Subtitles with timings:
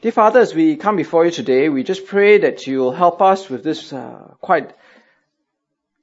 [0.00, 3.20] Dear Father, as we come before you today, we just pray that you will help
[3.20, 4.70] us with this uh, quite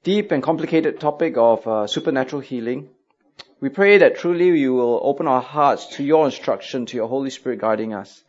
[0.02, 2.90] deep and complicated topic of uh, supernatural healing.
[3.58, 7.30] We pray that truly you will open our hearts to your instruction, to your Holy
[7.30, 8.22] Spirit guiding us,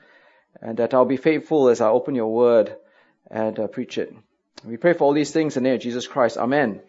[0.62, 2.74] and that I'll be faithful as I open your word
[3.30, 4.16] and uh, preach it.
[4.64, 6.38] We pray for all these things in the name of Jesus Christ.
[6.38, 6.80] Amen.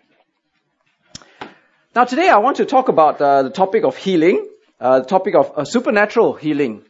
[1.96, 4.48] Now today I want to talk about uh, the topic of healing,
[4.80, 6.84] uh, the topic of uh, supernatural healing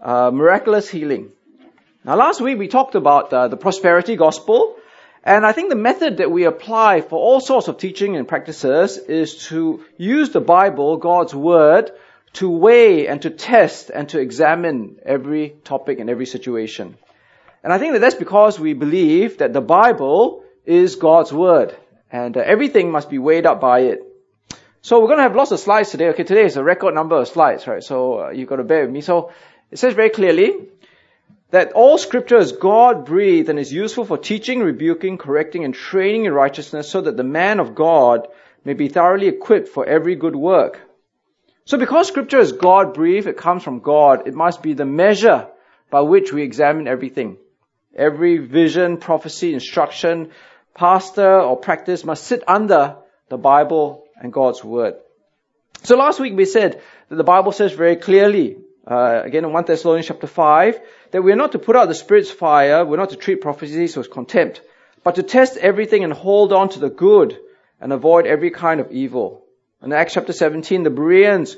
[0.00, 1.30] uh, miraculous healing.
[2.04, 4.76] Now last week we talked about uh, the prosperity gospel,
[5.24, 8.96] and I think the method that we apply for all sorts of teaching and practices
[8.96, 11.90] is to use the Bible, God's Word,
[12.34, 16.96] to weigh and to test and to examine every topic and every situation.
[17.64, 21.76] And I think that that's because we believe that the Bible is God's Word,
[22.12, 24.02] and uh, everything must be weighed up by it.
[24.82, 26.10] So we're going to have lots of slides today.
[26.10, 27.82] Okay, today is a record number of slides, right?
[27.82, 29.00] So uh, you've got to bear with me.
[29.00, 29.32] So
[29.70, 30.54] it says very clearly
[31.50, 36.24] that all scripture is God breathed and is useful for teaching, rebuking, correcting, and training
[36.24, 38.28] in righteousness so that the man of God
[38.64, 40.80] may be thoroughly equipped for every good work.
[41.64, 45.48] So because scripture is God breathed, it comes from God, it must be the measure
[45.90, 47.38] by which we examine everything.
[47.94, 50.30] Every vision, prophecy, instruction,
[50.74, 52.96] pastor or practice must sit under
[53.28, 54.94] the Bible and God's word.
[55.82, 59.64] So last week we said that the Bible says very clearly uh, again in 1
[59.64, 63.16] Thessalonians chapter 5, that we're not to put out the Spirit's fire, we're not to
[63.16, 64.60] treat prophecies with contempt,
[65.02, 67.38] but to test everything and hold on to the good
[67.80, 69.44] and avoid every kind of evil.
[69.82, 71.56] In Acts chapter 17, the Bereans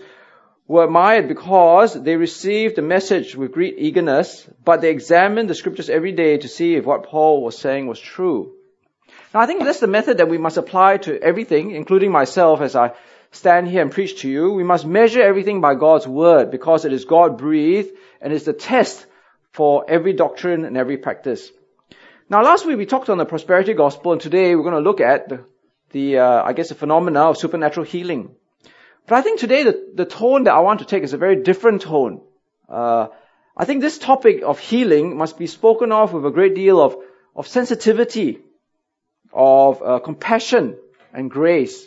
[0.66, 5.88] were admired because they received the message with great eagerness, but they examined the scriptures
[5.88, 8.52] every day to see if what Paul was saying was true.
[9.32, 12.76] Now I think that's the method that we must apply to everything, including myself as
[12.76, 12.92] I
[13.30, 16.92] stand here and preach to you, we must measure everything by God's word because it
[16.92, 17.90] is God breathed
[18.20, 19.06] and is the test
[19.52, 21.50] for every doctrine and every practice.
[22.30, 25.00] Now last week we talked on the prosperity gospel and today we're going to look
[25.00, 25.44] at the,
[25.90, 28.34] the uh, I guess the phenomena of supernatural healing.
[29.06, 31.42] But I think today the, the tone that I want to take is a very
[31.42, 32.20] different tone.
[32.68, 33.08] Uh,
[33.56, 36.96] I think this topic of healing must be spoken of with a great deal of,
[37.34, 38.40] of sensitivity,
[39.32, 40.76] of uh, compassion
[41.12, 41.86] and grace.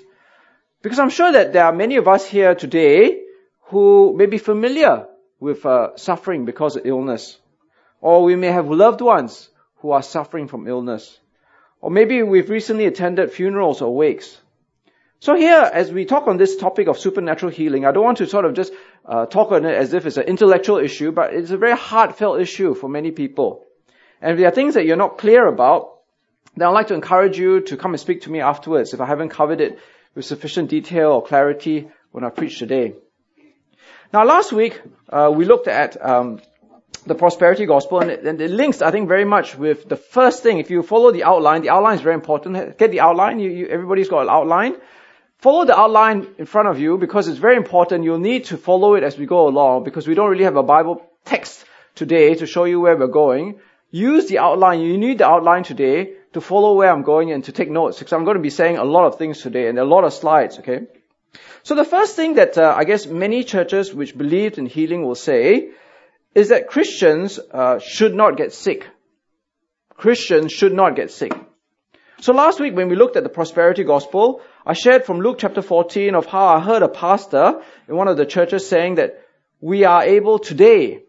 [0.82, 3.22] Because I'm sure that there are many of us here today
[3.66, 5.08] who may be familiar
[5.40, 7.38] with uh, suffering because of illness.
[8.00, 11.20] Or we may have loved ones who are suffering from illness.
[11.82, 14.40] Or maybe we've recently attended funerals or wakes.
[15.20, 18.28] So here, as we talk on this topic of supernatural healing, I don't want to
[18.28, 18.74] sort of just
[19.06, 22.42] uh, talk on it as if it's an intellectual issue, but it's a very heartfelt
[22.42, 23.66] issue for many people.
[24.20, 26.00] And if there are things that you're not clear about,
[26.56, 29.06] then I'd like to encourage you to come and speak to me afterwards if I
[29.06, 29.80] haven't covered it
[30.16, 32.94] with sufficient detail or clarity when I preach today.
[34.14, 36.42] Now, last week uh, we looked at um,
[37.06, 40.44] the prosperity gospel, and it, and it, links, I think, very much with the first
[40.44, 40.60] thing.
[40.60, 42.78] If you follow the outline, the outline is very important.
[42.78, 43.40] Get the outline.
[43.40, 44.76] You, you, everybody's got an outline.
[45.38, 48.04] Follow the outline in front of you because it's very important.
[48.04, 50.64] You'll need to follow it as we go along because we don't really have a
[50.64, 53.60] Bible text today to show you where we're going.
[53.90, 54.82] Use the outline.
[54.82, 58.14] You need the outline today to follow where I'm going and to take notes because
[58.14, 60.60] I'm going to be saying a lot of things today and a lot of slides,
[60.60, 60.88] okay?
[61.64, 65.16] So the first thing that uh, I guess many churches which believed in healing will
[65.16, 65.72] say
[66.34, 68.88] is that Christians uh, should not get sick.
[69.96, 71.34] Christians should not get sick.
[72.22, 75.62] So last week when we looked at the prosperity gospel, I shared from Luke chapter
[75.62, 79.22] 14 of how I heard a pastor in one of the churches saying that
[79.60, 81.04] we are able today,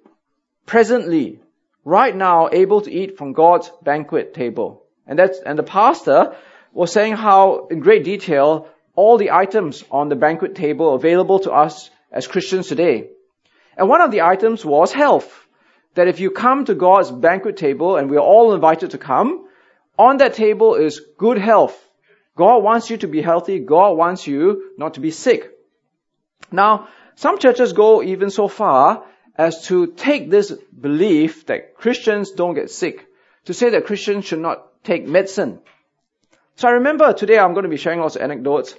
[0.67, 1.41] presently,
[1.85, 4.82] right now, able to eat from God's banquet table.
[5.13, 6.35] And that's, and the pastor
[6.73, 11.53] was saying how, in great detail, all the items on the banquet table available to
[11.53, 13.11] us as Christians today.
[13.77, 15.31] And one of the items was health.
[15.97, 19.47] That if you come to God's banquet table, and we're all invited to come,
[19.99, 21.79] on that table is good health.
[22.35, 23.59] God wants you to be healthy.
[23.59, 25.51] God wants you not to be sick.
[26.51, 29.05] Now, some churches go even so far
[29.37, 30.51] as to take this
[30.89, 33.07] belief that Christians don't get sick,
[33.45, 35.61] to say that Christians should not take medicine.
[36.57, 38.75] So I remember today I'm going to be sharing lots of anecdotes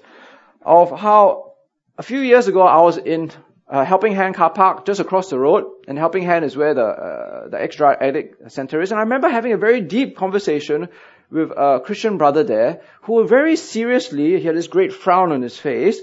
[0.61, 1.53] of how
[1.97, 3.31] a few years ago I was in
[3.67, 6.85] uh, Helping Hand car park just across the road, and Helping Hand is where the
[6.85, 8.91] uh, the ex-drug addict center is.
[8.91, 10.89] And I remember having a very deep conversation
[11.31, 15.57] with a Christian brother there, who very seriously, he had this great frown on his
[15.57, 15.99] face,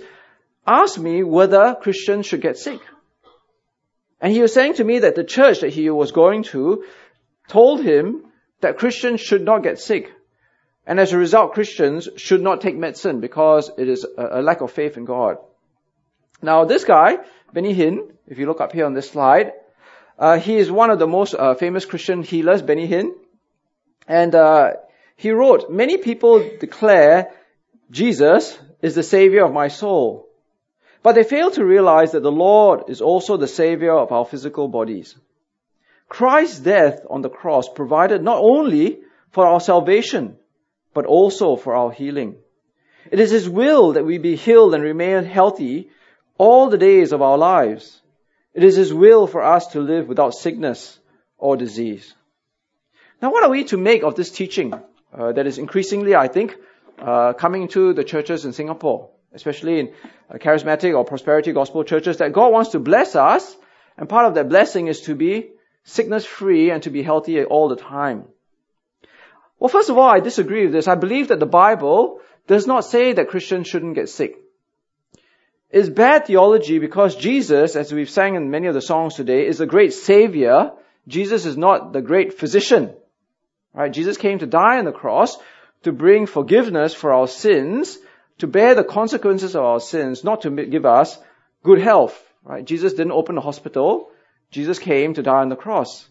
[0.67, 2.81] asked me whether Christians should get sick.
[4.21, 6.85] And he was saying to me that the church that he was going to
[7.49, 8.25] told him
[8.61, 10.13] that Christians should not get sick.
[10.87, 14.73] And as a result, Christians should not take medicine because it is a, lack of
[14.73, 15.39] faith in God.
[16.43, 17.19] Now, this guy,
[17.53, 19.53] Benny Hinn, if you look up here on this slide,
[20.21, 23.13] Uh, he is one of the most uh, famous Christian healers, Benny Hinn.
[24.07, 24.77] And uh,
[25.17, 27.33] he wrote, many people declare
[27.91, 30.29] Jesus is the savior of my soul.
[31.03, 34.69] But they fail to realize that the Lord is also the savior of our physical
[34.69, 35.17] bodies.
[36.11, 38.99] Christ's death on the cross provided not only
[39.31, 40.37] for our salvation,
[40.93, 42.35] but also for our healing.
[43.13, 45.89] It is His will that we be healed and remain healthy
[46.37, 48.03] all the days of our lives.
[48.55, 50.99] It is His will for us to live without sickness
[51.39, 52.13] or disease.
[53.23, 56.57] Now, what are we to make of this teaching uh, that is increasingly, I think,
[56.99, 59.93] uh, coming to the churches in Singapore, especially in
[60.29, 63.57] uh, charismatic or prosperity gospel churches, that God wants to bless us,
[63.97, 65.51] and part of that blessing is to be
[65.85, 68.25] sickness free and to be healthy all the time.
[69.59, 70.89] Well, first of all, I disagree with this.
[70.89, 74.37] I believe that the Bible does not say that Christians shouldn't get sick.
[75.71, 79.61] It's bad theology because Jesus, as we've sang in many of the songs today, is
[79.61, 80.73] a great savior.
[81.07, 82.95] Jesus is not the great physician.
[83.73, 83.93] Right?
[83.93, 85.37] Jesus came to die on the cross
[85.85, 87.99] to bring forgiveness for our sins,
[88.39, 91.17] to bear the consequences of our sins, not to give us
[91.63, 92.19] good health.
[92.43, 92.65] Right?
[92.65, 94.11] Jesus didn't open a hospital.
[94.51, 96.09] Jesus came to die on the cross.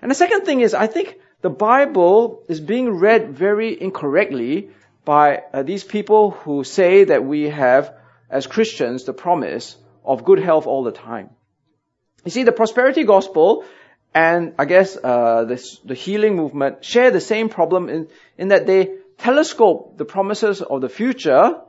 [0.00, 4.70] And the second thing is, I think the Bible is being read very incorrectly
[5.04, 7.94] by uh, these people who say that we have,
[8.30, 11.30] as Christians, the promise of good health all the time.
[12.24, 13.64] You see, the prosperity gospel
[14.16, 18.08] and I guess uh, this, the healing movement share the same problem in,
[18.38, 21.60] in that they telescope the promises of the future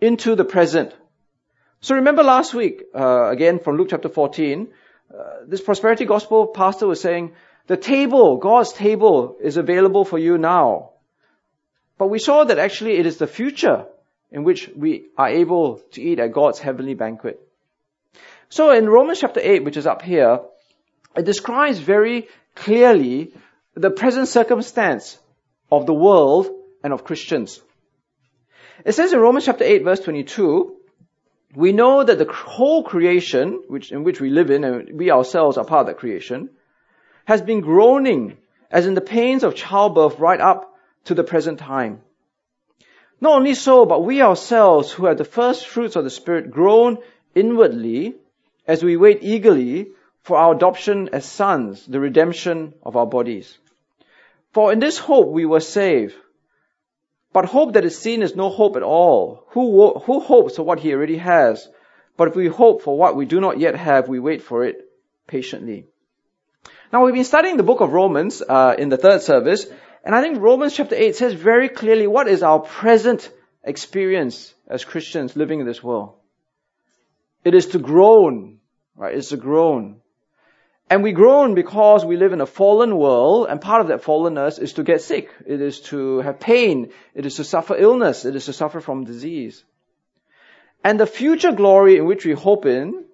[0.00, 0.94] into the present.
[1.82, 4.68] So remember last week, uh, again from Luke chapter 14,
[5.12, 7.32] uh, this prosperity gospel pastor was saying,
[7.66, 10.90] the table, God's table, is available for you now.
[11.98, 13.86] But we saw that actually it is the future
[14.30, 17.40] in which we are able to eat at God's heavenly banquet.
[18.48, 20.40] So in Romans chapter 8, which is up here,
[21.16, 23.32] it describes very clearly
[23.74, 25.18] the present circumstance
[25.70, 26.48] of the world
[26.82, 27.60] and of Christians.
[28.84, 30.76] It says in Romans chapter 8 verse 22,
[31.54, 35.58] we know that the whole creation, which, in which we live in, and we ourselves
[35.58, 36.50] are part of that creation,
[37.24, 38.38] has been groaning
[38.70, 42.00] as in the pains of childbirth right up to the present time.
[43.20, 46.98] Not only so, but we ourselves who are the first fruits of the Spirit groan
[47.34, 48.16] inwardly
[48.66, 49.88] as we wait eagerly
[50.22, 53.58] for our adoption as sons, the redemption of our bodies.
[54.52, 56.14] For in this hope we were saved.
[57.32, 59.46] But hope that is seen is no hope at all.
[59.50, 61.66] Who, who hopes for what he already has?
[62.16, 64.76] But if we hope for what we do not yet have, we wait for it
[65.26, 65.86] patiently.
[66.92, 69.66] Now we've been studying the book of Romans uh, in the third service,
[70.04, 73.30] and I think Romans chapter 8 says very clearly what is our present
[73.64, 76.16] experience as Christians living in this world.
[77.44, 78.58] It is to groan,
[78.94, 79.14] right?
[79.16, 80.01] It's to groan.
[80.92, 84.58] And we groan because we live in a fallen world, and part of that fallenness
[84.58, 85.30] is to get sick.
[85.46, 86.90] It is to have pain.
[87.14, 88.26] It is to suffer illness.
[88.26, 89.64] It is to suffer from disease.
[90.84, 93.06] And the future glory in which we hope in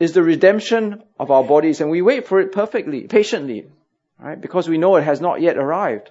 [0.00, 3.66] is the redemption of our bodies, and we wait for it perfectly, patiently,
[4.18, 4.40] right?
[4.40, 6.10] Because we know it has not yet arrived.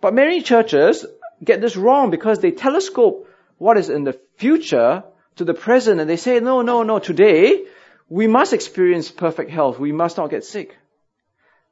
[0.00, 1.04] But many churches
[1.42, 3.28] get this wrong because they telescope
[3.58, 5.02] what is in the future
[5.38, 7.64] to the present, and they say, no, no, no, today
[8.08, 9.78] we must experience perfect health.
[9.78, 10.76] We must not get sick.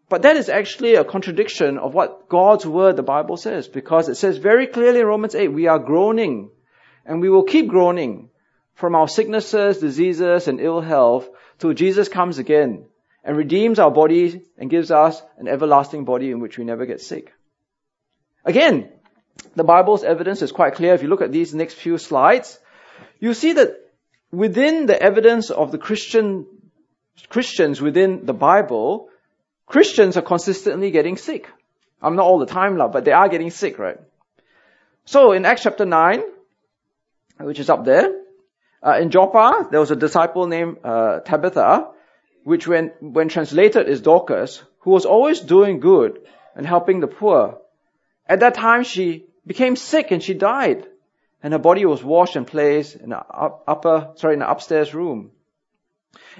[0.08, 4.16] But that is actually a contradiction of what God's word, the Bible says, because it
[4.16, 6.50] says very clearly in Romans 8, we are groaning
[7.06, 8.28] and we will keep groaning
[8.74, 11.28] from our sicknesses, diseases, and ill health
[11.58, 12.86] till Jesus comes again
[13.24, 17.00] and redeems our bodies and gives us an everlasting body in which we never get
[17.00, 17.32] sick.
[18.44, 18.90] Again,
[19.54, 20.94] the Bible's evidence is quite clear.
[20.94, 22.58] If you look at these next few slides,
[23.20, 23.91] you see that
[24.32, 26.46] within the evidence of the Christian,
[27.28, 29.08] Christians within the Bible,
[29.66, 31.48] Christians are consistently getting sick.
[32.00, 33.98] I'm not all the time, love, but they are getting sick, right?
[35.04, 36.22] So in Acts chapter 9,
[37.40, 38.20] which is up there,
[38.84, 41.88] uh, in Joppa, there was a disciple named uh, Tabitha,
[42.42, 47.58] which when, when translated is Dorcas, who was always doing good and helping the poor.
[48.26, 50.88] At that time, she became sick and she died
[51.42, 55.32] and her body was washed and placed in the upper, sorry, in the upstairs room.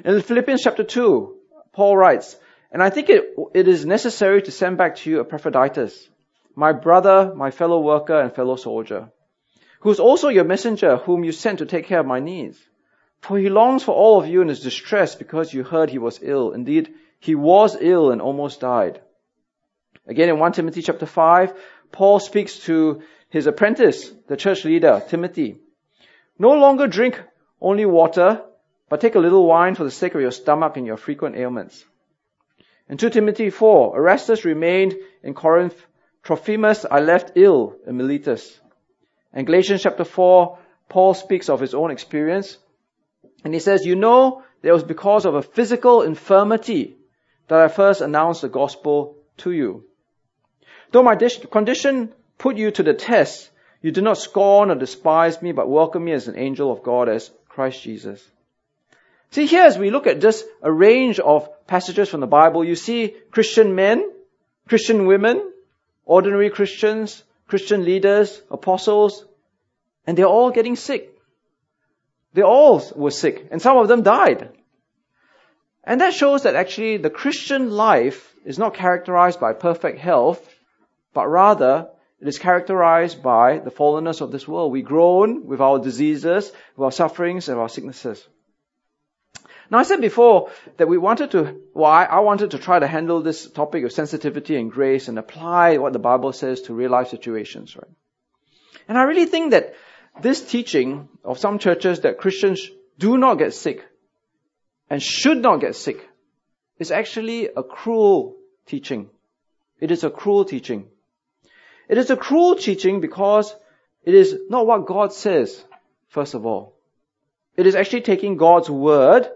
[0.04, 1.34] In Philippians chapter 2,
[1.72, 2.36] Paul writes,
[2.70, 6.08] and I think it, it is necessary to send back to you Epaphroditus,
[6.54, 9.10] my brother, my fellow worker and fellow soldier,
[9.80, 12.58] who is also your messenger whom you sent to take care of my needs.
[13.20, 16.20] For he longs for all of you and is distressed because you heard he was
[16.22, 16.52] ill.
[16.52, 19.00] Indeed, he was ill and almost died.
[20.06, 21.54] Again, in 1 Timothy chapter 5,
[21.92, 23.02] Paul speaks to
[23.32, 25.56] his apprentice, the church leader, Timothy.
[26.38, 27.18] No longer drink
[27.62, 28.42] only water
[28.90, 31.82] but take a little wine for the sake of your stomach and your frequent ailments.
[32.90, 35.74] In 2 Timothy 4, Erastus remained in Corinth.
[36.22, 38.60] Trophimus I left ill in Miletus.
[39.32, 40.58] In Galatians chapter 4,
[40.90, 42.58] Paul speaks of his own experience.
[43.44, 46.98] And he says, you know, it was because of a physical infirmity
[47.48, 49.84] that I first announced the gospel to you.
[50.90, 53.50] Though my condition put you to the test,
[53.82, 57.08] you did not scorn or despise me, but welcome me as an angel of God,
[57.08, 58.24] as Christ Jesus.
[59.30, 62.76] See, here as we look at just a range of passages from the Bible, you
[62.76, 64.10] see Christian men,
[64.68, 65.52] Christian women,
[66.04, 69.24] ordinary Christians, Christian leaders, apostles,
[70.06, 71.18] and they're all getting sick.
[72.34, 74.50] They all were sick, and some of them died.
[75.84, 80.46] And that shows that actually the Christian life is not characterized by perfect health,
[81.12, 81.88] but rather
[82.22, 84.70] it is characterized by the fallenness of this world.
[84.70, 88.24] We groan with our diseases, with our sufferings, and our sicknesses.
[89.68, 92.86] Now I said before that we wanted to, well, I, I, wanted to try to
[92.86, 96.92] handle this topic of sensitivity and grace and apply what the Bible says to real
[96.92, 97.90] life situations, right?
[98.86, 99.74] And I really think that
[100.20, 103.84] this teaching of some churches that Christians do not get sick
[104.88, 106.08] and should not get sick
[106.78, 108.36] is actually a cruel
[108.66, 109.10] teaching.
[109.80, 110.86] It is a cruel teaching.
[111.92, 113.54] It is a cruel teaching because
[114.02, 115.62] it is not what God says,
[116.08, 116.74] first of all.
[117.54, 119.30] It is actually taking God's word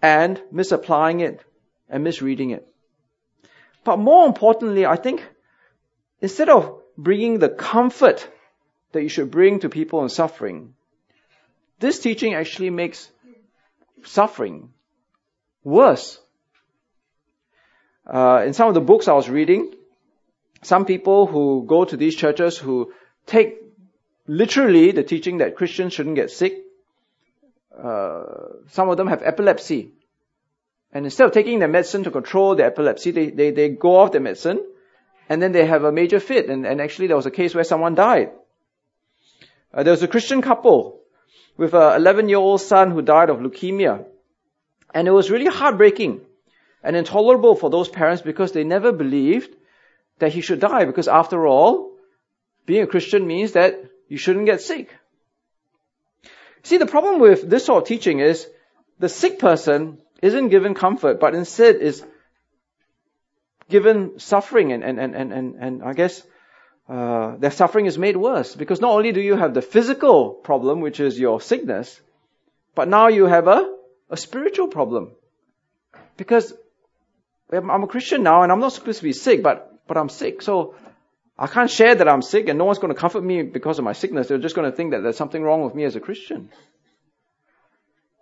[0.00, 1.44] and misapplying it
[1.90, 2.66] and misreading it.
[3.84, 5.22] But more importantly, I think
[6.22, 8.26] instead of bringing the comfort
[8.92, 10.72] that you should bring to people in suffering,
[11.78, 13.06] this teaching actually makes
[14.02, 14.70] suffering
[15.62, 16.18] worse.
[18.06, 19.74] Uh, in some of the books I was reading,
[20.66, 22.92] some people who go to these churches who
[23.24, 23.58] take
[24.26, 26.64] literally the teaching that Christians shouldn't get sick,
[27.76, 28.22] uh,
[28.70, 29.92] some of them have epilepsy.
[30.92, 34.12] And instead of taking their medicine to control the epilepsy, they, they, they go off
[34.12, 34.60] the medicine
[35.28, 36.48] and then they have a major fit.
[36.48, 38.30] And, and actually there was a case where someone died.
[39.72, 41.00] Uh, there was a Christian couple
[41.56, 44.04] with an 11 year old son who died of leukemia.
[44.94, 46.22] And it was really heartbreaking
[46.82, 49.54] and intolerable for those parents because they never believed
[50.18, 51.92] that he should die because after all,
[52.64, 54.94] being a Christian means that you shouldn't get sick.
[56.62, 58.48] See, the problem with this sort of teaching is
[58.98, 62.04] the sick person isn't given comfort, but instead is
[63.68, 66.22] given suffering and, and, and, and, and, and I guess
[66.88, 70.80] uh, their suffering is made worse because not only do you have the physical problem,
[70.80, 72.00] which is your sickness,
[72.74, 73.74] but now you have a,
[74.10, 75.10] a spiritual problem.
[76.16, 76.52] Because
[77.52, 80.42] I'm a Christian now and I'm not supposed to be sick, but, but I'm sick.
[80.42, 80.74] So
[81.38, 83.84] I can't share that I'm sick and no one's going to comfort me because of
[83.84, 84.28] my sickness.
[84.28, 86.50] They're just going to think that there's something wrong with me as a Christian.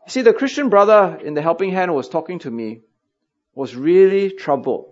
[0.06, 2.80] You see, the Christian brother in the helping hand who was talking to me
[3.54, 4.90] was really troubled.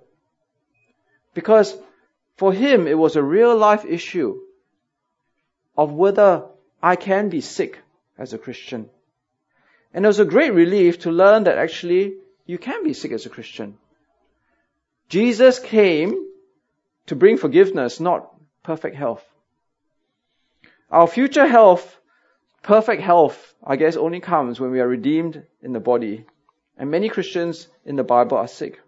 [1.34, 1.76] Because
[2.36, 4.40] for him, it was a real life issue
[5.76, 6.44] of whether
[6.82, 7.80] I can be sick
[8.18, 8.88] as a Christian.
[9.92, 12.14] And it was a great relief to learn that actually
[12.46, 13.76] you can be sick as a Christian.
[15.08, 16.31] Jesus came
[17.06, 19.25] to bring forgiveness, not perfect health.
[20.90, 21.99] Our future health,
[22.62, 26.26] perfect health, I guess only comes when we are redeemed in the body.
[26.76, 28.80] And many Christians in the Bible are sick.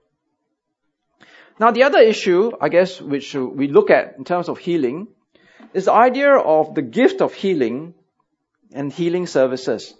[1.58, 5.08] Now the other issue, I guess, which we look at in terms of healing,
[5.72, 7.94] is the idea of the gift of healing
[8.72, 9.94] and healing services.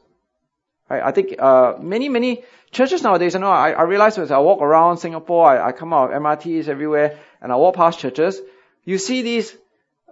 [0.94, 4.38] I, I think uh, many, many churches nowadays, you know, I, I realize as I
[4.38, 8.40] walk around Singapore, I, I come out of MRTs everywhere, and I walk past churches,
[8.84, 9.56] you see these,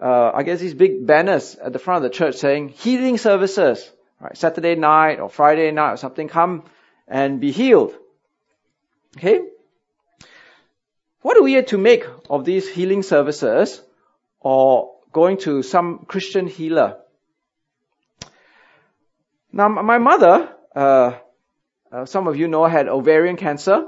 [0.00, 3.90] uh, I guess these big banners at the front of the church saying healing services,
[4.20, 4.36] right?
[4.36, 6.64] Saturday night or Friday night or something, come
[7.06, 7.94] and be healed.
[9.16, 9.40] Okay?
[11.20, 13.80] What are we to make of these healing services
[14.40, 16.98] or going to some Christian healer?
[19.52, 21.18] Now, my mother, uh,
[21.90, 23.86] uh, some of you know, I had ovarian cancer.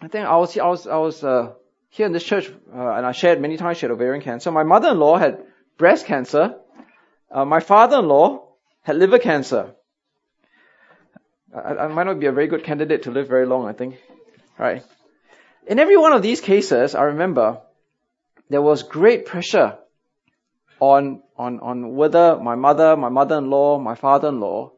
[0.00, 1.52] I think I was, I was, I was uh,
[1.88, 4.50] here in this church, uh, and I shared many times she had ovarian cancer.
[4.50, 5.44] My mother-in-law had
[5.78, 6.56] breast cancer.
[7.30, 8.48] Uh, my father-in-law
[8.82, 9.74] had liver cancer.
[11.54, 13.96] I, I might not be a very good candidate to live very long, I think.
[14.58, 14.82] Right.
[15.66, 17.60] In every one of these cases, I remember
[18.50, 19.78] there was great pressure
[20.80, 24.72] on, on, on whether my mother, my mother-in-law, my father-in-law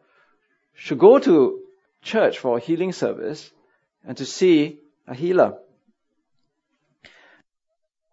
[0.79, 1.61] should go to
[2.03, 3.51] church for a healing service
[4.07, 5.59] and to see a healer.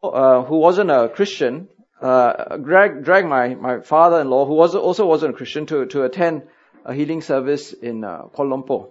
[0.04, 1.68] Uh, who wasn't a Christian,
[2.02, 6.44] uh, dragged, dragged my, my father-in-law, who was, also wasn't a Christian, to, to attend
[6.84, 8.90] a healing service in uh, Kuala Lumpur.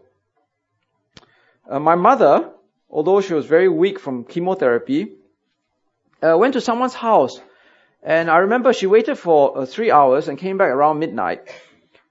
[1.68, 2.50] Uh, my mother,
[2.90, 5.12] although she was very weak from chemotherapy,
[6.22, 7.40] uh, went to someone's house.
[8.02, 11.48] And I remember she waited for uh, three hours and came back around midnight.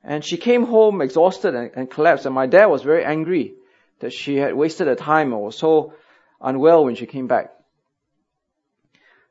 [0.03, 2.25] And she came home exhausted and, and collapsed.
[2.25, 3.53] And my dad was very angry
[3.99, 5.93] that she had wasted her time or was so
[6.41, 7.51] unwell when she came back.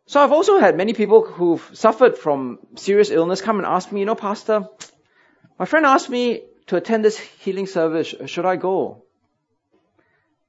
[0.07, 4.01] So I've also had many people who've suffered from serious illness come and ask me,
[4.01, 4.69] you know, Pastor,
[5.59, 8.15] my friend asked me to attend this healing service.
[8.27, 9.05] Should I go?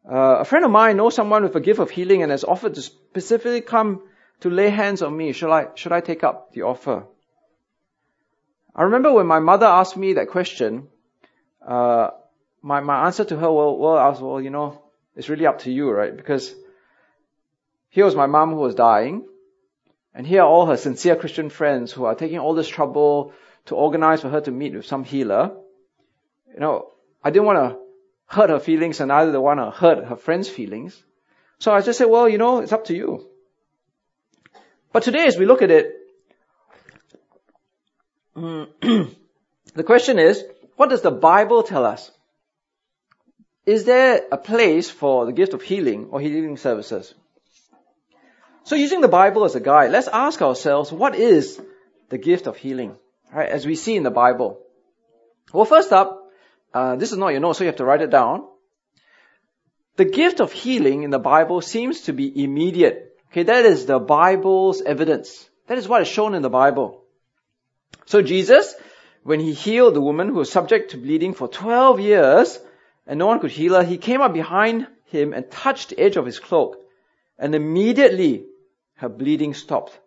[0.09, 2.75] Uh, a friend of mine knows someone with a gift of healing and has offered
[2.75, 4.01] to specifically come
[4.41, 5.31] to lay hands on me.
[5.31, 7.05] Should I, should I take up the offer?
[8.75, 10.87] I remember when my mother asked me that question,
[11.65, 12.09] uh,
[12.61, 14.81] my, my answer to her, well, well, I was, well, you know,
[15.15, 16.15] it's really up to you, right?
[16.15, 16.53] Because
[17.89, 19.27] here was my mom who was dying,
[20.15, 23.33] and here are all her sincere Christian friends who are taking all this trouble
[23.65, 25.51] to organize for her to meet with some healer.
[26.51, 26.91] You know,
[27.23, 27.79] I didn't want to
[28.25, 31.01] hurt her feelings and neither want to hurt her friends' feelings.
[31.59, 33.27] So I just said, well, you know, it's up to you.
[34.91, 35.93] But today as we look at it,
[38.35, 40.43] the question is,
[40.75, 42.11] what does the Bible tell us?
[43.65, 47.13] Is there a place for the gift of healing or healing services?
[48.63, 51.61] So using the Bible as a guide, let's ask ourselves, what is
[52.09, 52.97] the gift of healing?
[53.33, 54.59] Right, as we see in the Bible.
[55.53, 56.29] Well, first up,
[56.73, 58.47] uh, this is not your note, so you have to write it down.
[59.95, 63.15] The gift of healing in the Bible seems to be immediate.
[63.31, 65.47] Okay, that is the Bible's evidence.
[65.67, 67.02] That is what is shown in the Bible.
[68.05, 68.75] So Jesus,
[69.23, 72.59] when he healed the woman who was subject to bleeding for 12 years
[73.07, 76.17] and no one could heal her, he came up behind him and touched the edge
[76.17, 76.77] of his cloak.
[77.39, 78.45] And immediately
[78.95, 79.97] her bleeding stopped.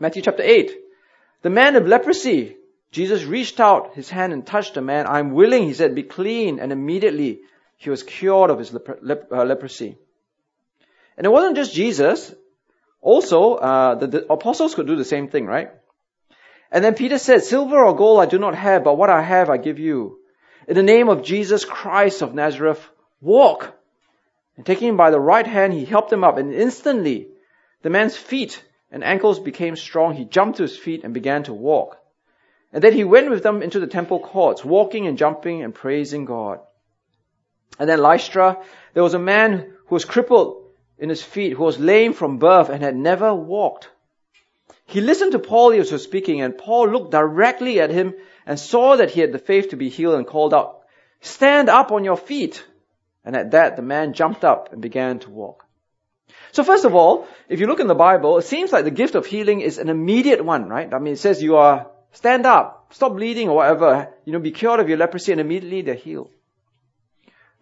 [0.00, 0.70] Matthew chapter 8.
[1.42, 2.56] The man of leprosy,
[2.90, 5.06] Jesus reached out his hand and touched the man.
[5.06, 6.58] I'm willing, he said, be clean.
[6.58, 7.40] And immediately
[7.76, 9.96] he was cured of his lep- uh, leprosy.
[11.16, 12.34] And it wasn't just Jesus.
[13.00, 15.70] Also, uh, the, the apostles could do the same thing, right?
[16.70, 19.48] And then Peter said, silver or gold I do not have, but what I have
[19.48, 20.18] I give you.
[20.66, 22.86] In the name of Jesus Christ of Nazareth,
[23.20, 23.74] walk.
[24.56, 27.28] And taking him by the right hand, he helped him up, and instantly
[27.82, 30.14] the man's feet and ankles became strong.
[30.14, 31.96] He jumped to his feet and began to walk.
[32.72, 36.26] And then he went with them into the temple courts, walking and jumping and praising
[36.26, 36.60] God.
[37.78, 38.58] And then Lystra,
[38.92, 40.64] there was a man who was crippled
[40.98, 43.88] in his feet, who was lame from birth and had never walked.
[44.88, 48.14] He listened to Paul as he was speaking, and Paul looked directly at him
[48.46, 50.80] and saw that he had the faith to be healed and called out,
[51.20, 52.64] Stand up on your feet.
[53.22, 55.66] And at that, the man jumped up and began to walk.
[56.52, 59.14] So first of all, if you look in the Bible, it seems like the gift
[59.14, 60.92] of healing is an immediate one, right?
[60.94, 64.52] I mean, it says you are, stand up, stop bleeding or whatever, you know, be
[64.52, 66.30] cured of your leprosy and immediately they're healed.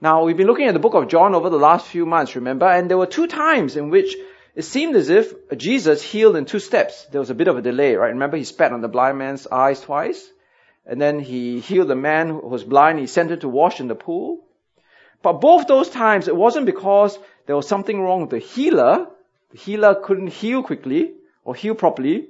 [0.00, 2.66] Now, we've been looking at the book of John over the last few months, remember?
[2.66, 4.14] And there were two times in which
[4.56, 7.04] it seemed as if Jesus healed in two steps.
[7.12, 8.08] There was a bit of a delay, right?
[8.08, 10.26] Remember, he spat on the blind man's eyes twice.
[10.86, 12.98] And then he healed the man who was blind.
[12.98, 14.46] He sent him to wash in the pool.
[15.22, 19.08] But both those times, it wasn't because there was something wrong with the healer.
[19.50, 21.12] The healer couldn't heal quickly
[21.44, 22.28] or heal properly,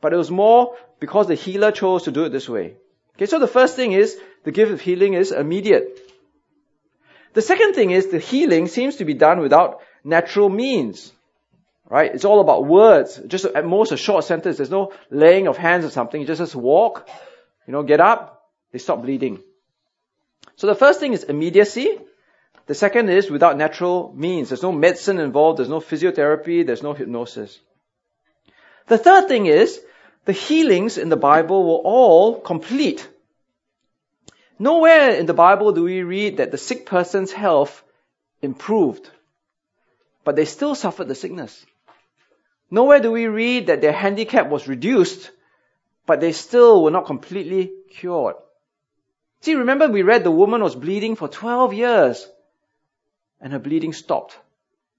[0.00, 2.74] but it was more because the healer chose to do it this way.
[3.14, 6.00] Okay, so the first thing is the gift of healing is immediate.
[7.34, 11.12] The second thing is the healing seems to be done without natural means.
[11.90, 12.14] Right?
[12.14, 13.20] It's all about words.
[13.26, 14.56] Just at most a short sentence.
[14.56, 16.20] There's no laying of hands or something.
[16.20, 17.08] You just says walk,
[17.66, 19.42] you know, get up, they stop bleeding.
[20.54, 21.98] So the first thing is immediacy.
[22.66, 24.50] The second is without natural means.
[24.50, 27.58] There's no medicine involved, there's no physiotherapy, there's no hypnosis.
[28.86, 29.80] The third thing is
[30.26, 33.08] the healings in the Bible were all complete.
[34.60, 37.82] Nowhere in the Bible do we read that the sick person's health
[38.42, 39.10] improved,
[40.22, 41.64] but they still suffered the sickness.
[42.70, 45.30] Nowhere do we read that their handicap was reduced,
[46.06, 48.36] but they still were not completely cured.
[49.40, 52.28] See, remember we read the woman was bleeding for 12 years
[53.40, 54.38] and her bleeding stopped.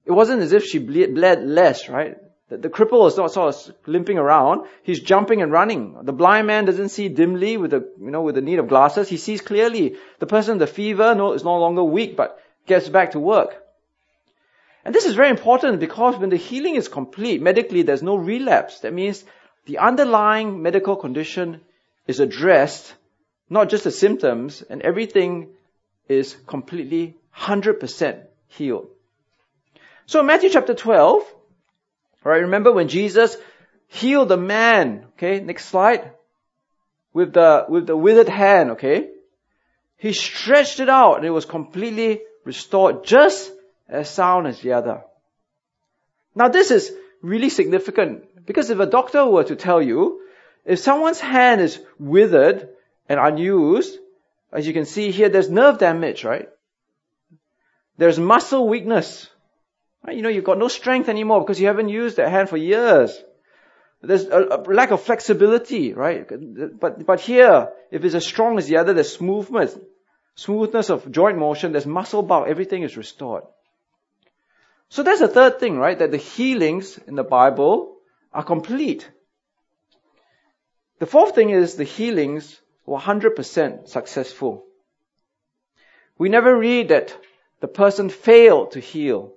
[0.05, 2.17] It wasn't as if she bled less, right?
[2.49, 4.67] The, the cripple is not sort of limping around.
[4.83, 5.95] He's jumping and running.
[6.03, 9.07] The blind man doesn't see dimly with the, you know, with the need of glasses.
[9.07, 9.95] He sees clearly.
[10.19, 13.55] The person with the fever no, is no longer weak, but gets back to work.
[14.83, 18.79] And this is very important because when the healing is complete, medically there's no relapse.
[18.79, 19.23] That means
[19.65, 21.61] the underlying medical condition
[22.07, 22.93] is addressed,
[23.49, 25.49] not just the symptoms, and everything
[26.07, 28.87] is completely 100% healed.
[30.07, 31.23] So Matthew chapter 12,
[32.23, 33.37] right, remember when Jesus
[33.87, 36.11] healed the man, okay, next slide.
[37.13, 39.09] with the, with the withered hand, okay?
[39.97, 43.51] He stretched it out and it was completely restored, just
[43.91, 45.03] as sound as the other.
[46.33, 50.21] Now this is really significant because if a doctor were to tell you,
[50.65, 52.69] if someone's hand is withered
[53.09, 53.97] and unused,
[54.51, 56.49] as you can see here, there's nerve damage, right?
[57.97, 59.29] There's muscle weakness.
[60.05, 60.15] Right?
[60.15, 63.21] You know, you've got no strength anymore because you haven't used that hand for years.
[64.01, 66.27] There's a, a, lack of flexibility, right?
[66.79, 69.77] But, but here, if it's as strong as the other, there's smoothness,
[70.33, 73.43] smoothness of joint motion, there's muscle bulk, everything is restored.
[74.91, 75.97] So that's the third thing, right?
[75.97, 77.95] That the healings in the Bible
[78.33, 79.09] are complete.
[80.99, 84.65] The fourth thing is the healings were 100% successful.
[86.17, 87.15] We never read that
[87.61, 89.33] the person failed to heal.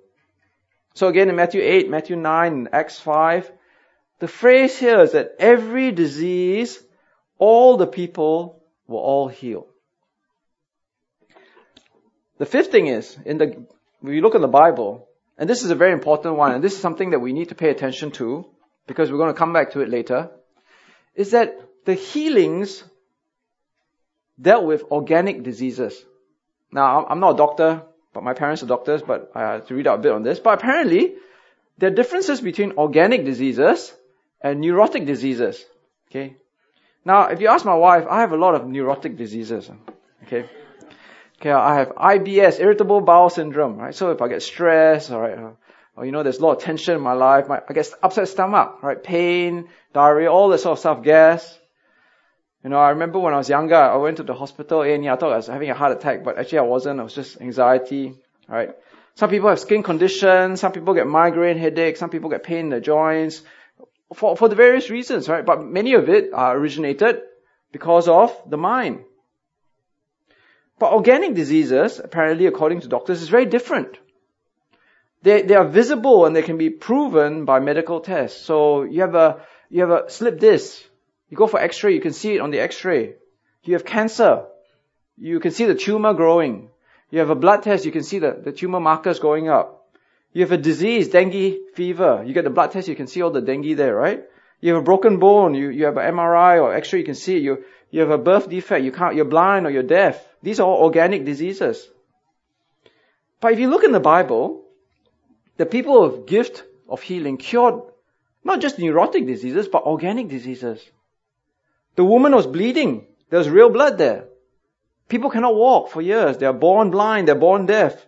[0.93, 3.49] So again in Matthew 8, Matthew 9, and Acts 5,
[4.19, 6.83] the phrase here is that every disease,
[7.37, 9.69] all the people were all healed.
[12.39, 13.65] The fifth thing is, in the,
[14.01, 16.73] when you look at the Bible, and this is a very important one, and this
[16.73, 18.45] is something that we need to pay attention to,
[18.87, 20.29] because we're going to come back to it later,
[21.15, 22.83] is that the healings
[24.39, 26.03] dealt with organic diseases.
[26.71, 29.87] Now, I'm not a doctor, but my parents are doctors, but I had to read
[29.87, 30.39] out a bit on this.
[30.39, 31.15] But apparently,
[31.77, 33.93] there are differences between organic diseases
[34.41, 35.63] and neurotic diseases.
[36.09, 36.35] Okay?
[37.03, 39.69] Now, if you ask my wife, I have a lot of neurotic diseases.
[40.23, 40.49] Okay?
[41.39, 43.93] Okay, I have IBS, irritable bowel syndrome, right?
[43.93, 45.51] So if I get stressed, alright, uh,
[45.97, 48.27] or you know, there's a lot of tension in my life, my, I get upset
[48.27, 49.01] stomach, right?
[49.01, 51.59] Pain, diarrhea, all that sort of stuff, gas.
[52.63, 55.13] You know, I remember when I was younger, I went to the hospital and yeah,
[55.13, 56.99] I thought I was having a heart attack, but actually I wasn't.
[56.99, 58.15] It was just anxiety,
[58.47, 58.71] right?
[59.15, 62.69] Some people have skin conditions, some people get migraine headaches, some people get pain in
[62.69, 63.41] the joints,
[64.13, 65.45] for, for the various reasons, right?
[65.45, 67.21] But many of it are originated
[67.71, 69.03] because of the mind.
[70.77, 73.97] But organic diseases, apparently according to doctors, is very different.
[75.21, 78.41] They, they are visible and they can be proven by medical tests.
[78.41, 80.83] So you have a, you have a slip disc.
[81.29, 83.15] You go for x-ray, you can see it on the x-ray.
[83.63, 84.45] You have cancer.
[85.17, 86.69] You can see the tumor growing.
[87.09, 89.87] You have a blood test, you can see the, the tumor markers going up.
[90.33, 92.23] You have a disease, dengue fever.
[92.25, 94.23] You get the blood test, you can see all the dengue there, right?
[94.59, 97.37] You have a broken bone, you, you have an MRI or x-ray, you can see
[97.37, 97.41] it.
[97.41, 97.63] You,
[97.95, 100.21] you have a birth defect, you can't, you're blind or you're deaf.
[100.43, 101.87] These are all organic diseases.
[103.39, 104.65] But if you look in the Bible,
[105.55, 107.75] the people of gift of healing cured
[108.43, 110.83] not just neurotic diseases, but organic diseases.
[111.95, 113.07] The woman was bleeding.
[113.29, 114.25] There was real blood there.
[115.07, 116.37] People cannot walk for years.
[116.37, 117.29] They are born blind.
[117.29, 118.05] They're born deaf.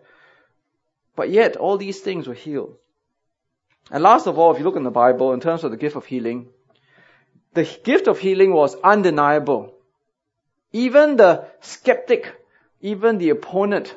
[1.15, 2.75] But yet, all these things were healed.
[3.89, 5.95] And last of all, if you look in the Bible, in terms of the gift
[5.95, 6.49] of healing,
[7.53, 9.76] the gift of healing was undeniable.
[10.73, 12.33] Even the skeptic,
[12.81, 13.95] even the opponent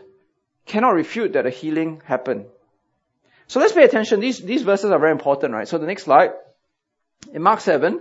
[0.67, 2.47] cannot refute that a healing happened.
[3.49, 4.21] So let's pay attention.
[4.21, 5.67] These, these verses are very important, right?
[5.67, 6.31] So the next slide.
[7.33, 8.01] In Mark 7,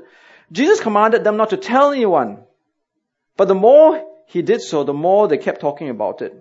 [0.51, 2.43] Jesus commanded them not to tell anyone.
[3.36, 6.34] But the more he did so, the more they kept talking about it.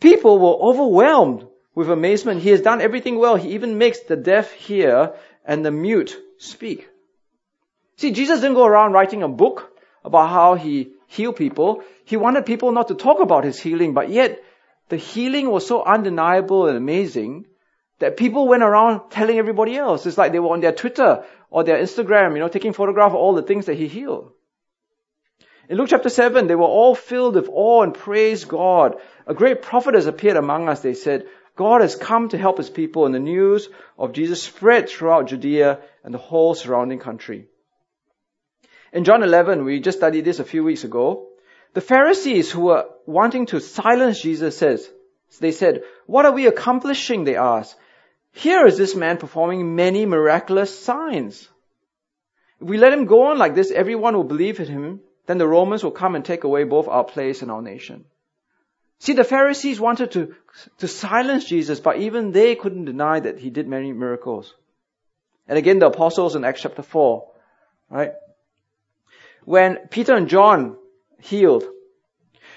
[0.00, 2.42] People were overwhelmed with amazement.
[2.42, 3.36] He has done everything well.
[3.36, 6.88] He even makes the deaf hear and the mute speak.
[7.96, 9.72] See, Jesus didn't go around writing a book
[10.04, 11.82] about how he heal people.
[12.04, 14.42] He wanted people not to talk about his healing, but yet
[14.88, 17.46] the healing was so undeniable and amazing
[17.98, 20.06] that people went around telling everybody else.
[20.06, 23.16] It's like they were on their Twitter or their Instagram, you know, taking photograph of
[23.16, 24.32] all the things that he healed.
[25.68, 28.96] In Luke chapter 7, they were all filled with awe and praise God.
[29.26, 31.26] A great prophet has appeared among us, they said.
[31.56, 35.80] God has come to help his people and the news of Jesus spread throughout Judea
[36.04, 37.48] and the whole surrounding country.
[38.92, 41.28] In John 11, we just studied this a few weeks ago.
[41.74, 44.88] The Pharisees who were wanting to silence Jesus says,
[45.40, 47.24] they said, what are we accomplishing?
[47.24, 47.76] They asked.
[48.32, 51.48] Here is this man performing many miraculous signs.
[52.60, 55.00] If we let him go on like this, everyone will believe in him.
[55.26, 58.04] Then the Romans will come and take away both our place and our nation.
[58.98, 60.34] See, the Pharisees wanted to,
[60.78, 64.54] to silence Jesus, but even they couldn't deny that he did many miracles.
[65.48, 67.28] And again, the apostles in Acts chapter 4,
[67.90, 68.12] right?
[69.46, 70.76] When Peter and John
[71.20, 71.64] healed.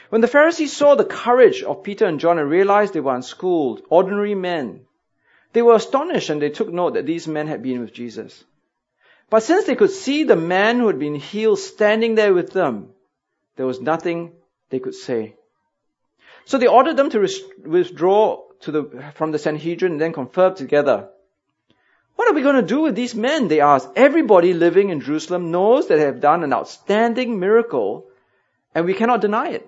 [0.10, 3.84] When the Pharisees saw the courage of Peter and John and realized they were unschooled,
[3.90, 4.82] ordinary men,
[5.54, 8.44] they were astonished and they took note that these men had been with Jesus.
[9.30, 12.90] But since they could see the man who had been healed standing there with them,
[13.56, 14.34] there was nothing
[14.72, 15.36] they could say.
[16.46, 17.28] So they ordered them to
[17.64, 21.10] withdraw to the, from the Sanhedrin and then confer together.
[22.20, 23.48] What are we going to do with these men?
[23.48, 23.90] They ask.
[23.96, 28.08] Everybody living in Jerusalem knows that they have done an outstanding miracle
[28.76, 29.66] and we cannot deny it.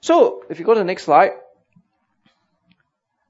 [0.00, 1.32] So, if you go to the next slide.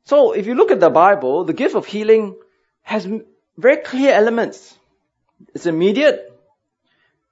[0.04, 2.36] So, if you look at the Bible, the gift of healing
[2.82, 3.08] has
[3.58, 4.78] very clear elements.
[5.52, 6.32] It's immediate.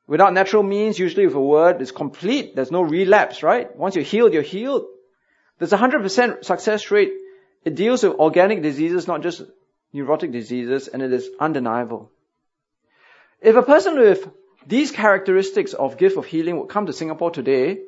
[0.09, 2.57] Without natural means, usually with a word, it's complete.
[2.57, 3.77] There's no relapse, right?
[3.77, 4.87] Once you're healed, you're healed.
[5.61, 7.13] There's a 100% success rate.
[7.65, 9.43] It deals with organic diseases, not just
[9.93, 12.11] neurotic diseases, and it is undeniable.
[13.41, 14.29] If a person with
[14.67, 17.81] these characteristics of gift of healing would come to Singapore today,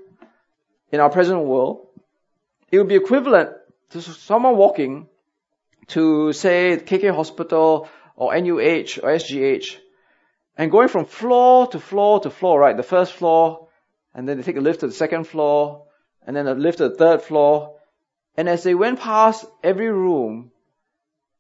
[0.91, 1.87] in our present world,
[2.71, 3.51] it would be equivalent
[3.91, 5.09] to someone walking
[5.89, 9.77] to, say, KK Hospital or NUH or SGH
[10.57, 12.77] and going from floor to floor to floor, right?
[12.77, 13.69] The first floor,
[14.15, 15.85] and then they take a lift to the second floor,
[16.27, 17.77] and then a lift to the third floor.
[18.37, 20.53] And as they went past every room,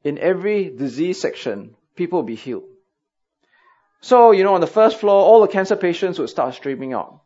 [0.04, 2.64] in every disease section, people will be healed.
[4.00, 7.20] So, you know, on the first floor, all the cancer patients would start streaming out.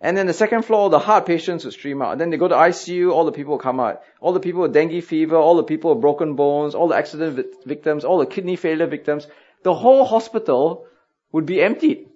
[0.00, 2.12] And then the second floor, the heart patients would stream out.
[2.12, 4.00] And then they go to ICU, all the people come out.
[4.18, 7.44] All the people with dengue fever, all the people with broken bones, all the accident
[7.66, 9.26] victims, all the kidney failure victims.
[9.62, 10.86] The whole hospital
[11.32, 12.08] would be emptied.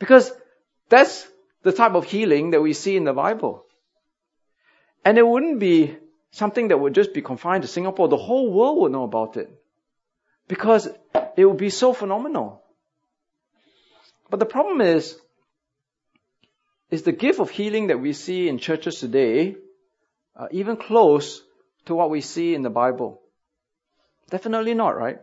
[0.00, 0.32] Because
[0.88, 1.28] that's
[1.62, 3.64] the type of healing that we see in the Bible.
[5.04, 5.96] And it wouldn't be
[6.30, 8.08] something that would just be confined to Singapore.
[8.08, 9.50] The whole world would know about it.
[10.48, 10.88] Because
[11.36, 12.62] it would be so phenomenal.
[14.30, 15.18] But the problem is,
[16.90, 19.56] is the gift of healing that we see in churches today
[20.36, 21.42] uh, even close
[21.86, 23.22] to what we see in the Bible?
[24.30, 25.18] Definitely not, right?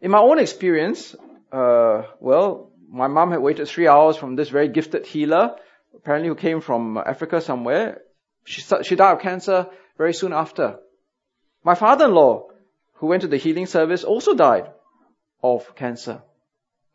[0.00, 1.14] In my own experience,
[1.52, 5.56] uh, well, my mom had waited three hours from this very gifted healer,
[5.94, 8.02] apparently who came from Africa somewhere.
[8.44, 10.78] She, she died of cancer very soon after.
[11.64, 12.48] My father-in-law,
[12.94, 14.70] who went to the healing service, also died
[15.42, 16.22] of cancer.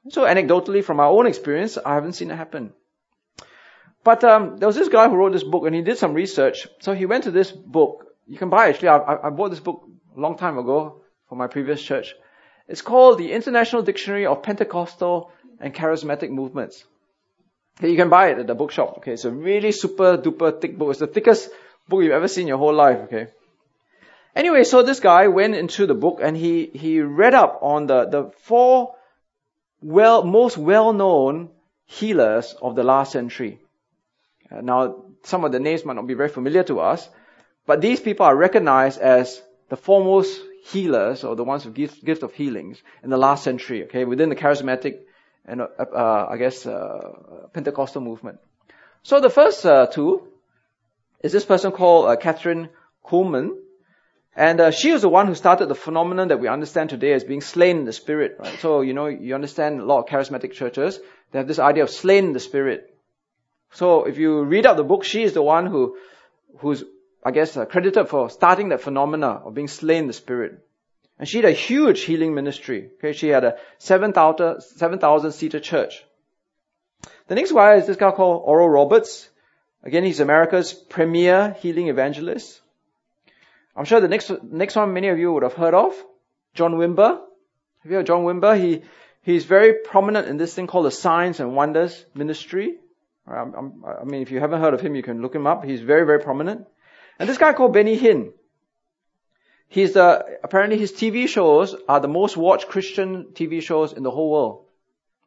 [0.09, 2.73] So anecdotally, from my own experience, I haven't seen it happen.
[4.03, 6.67] But um, there was this guy who wrote this book, and he did some research.
[6.79, 8.05] So he went to this book.
[8.25, 8.89] You can buy actually.
[8.89, 12.15] I, I bought this book a long time ago for my previous church.
[12.67, 16.85] It's called the International Dictionary of Pentecostal and Charismatic Movements.
[17.81, 18.97] You can buy it at the bookshop.
[18.97, 20.91] Okay, it's a really super duper thick book.
[20.91, 21.49] It's the thickest
[21.87, 22.99] book you've ever seen in your whole life.
[23.05, 23.27] Okay.
[24.35, 28.05] Anyway, so this guy went into the book and he he read up on the
[28.05, 28.95] the four
[29.81, 31.49] well most well known
[31.85, 33.59] healers of the last century.
[34.51, 37.09] Uh, now, some of the names might not be very familiar to us,
[37.65, 42.23] but these people are recognized as the foremost healers or the ones with gift, gift
[42.23, 44.99] of healings in the last century, okay, within the charismatic
[45.47, 48.39] and, uh, uh, I guess, uh, Pentecostal movement.
[49.03, 50.27] So the first uh, two
[51.21, 52.69] is this person called uh, Kathryn
[53.05, 53.57] Kuhlman.
[54.35, 57.41] And she was the one who started the phenomenon that we understand today as being
[57.41, 58.59] slain in the spirit, right?
[58.59, 60.99] So, you know, you understand a lot of charismatic churches,
[61.31, 62.95] they have this idea of slain in the spirit.
[63.71, 65.97] So if you read out the book, she is the one who,
[66.59, 66.83] who's
[67.23, 70.59] I guess, credited for starting that phenomena of being slain in the spirit.
[71.19, 72.89] And she had a huge healing ministry.
[72.97, 76.03] Okay, she had a 7,000 7, seater church.
[77.27, 79.29] The next guy is this guy called Oral Roberts.
[79.83, 82.61] Again, he's America's premier healing evangelist.
[83.75, 85.93] I'm sure the next next one many of you would have heard of,
[86.55, 87.19] John Wimber.
[87.83, 88.59] Have you heard John Wimber?
[88.59, 88.81] He
[89.21, 92.77] he's very prominent in this thing called the Signs and Wonders Ministry.
[93.27, 95.63] I mean, if you haven't heard of him, you can look him up.
[95.63, 96.65] He's very very prominent.
[97.19, 98.33] And this guy called Benny Hinn,
[99.67, 104.11] he's the, apparently his TV shows are the most watched Christian TV shows in the
[104.11, 104.65] whole world.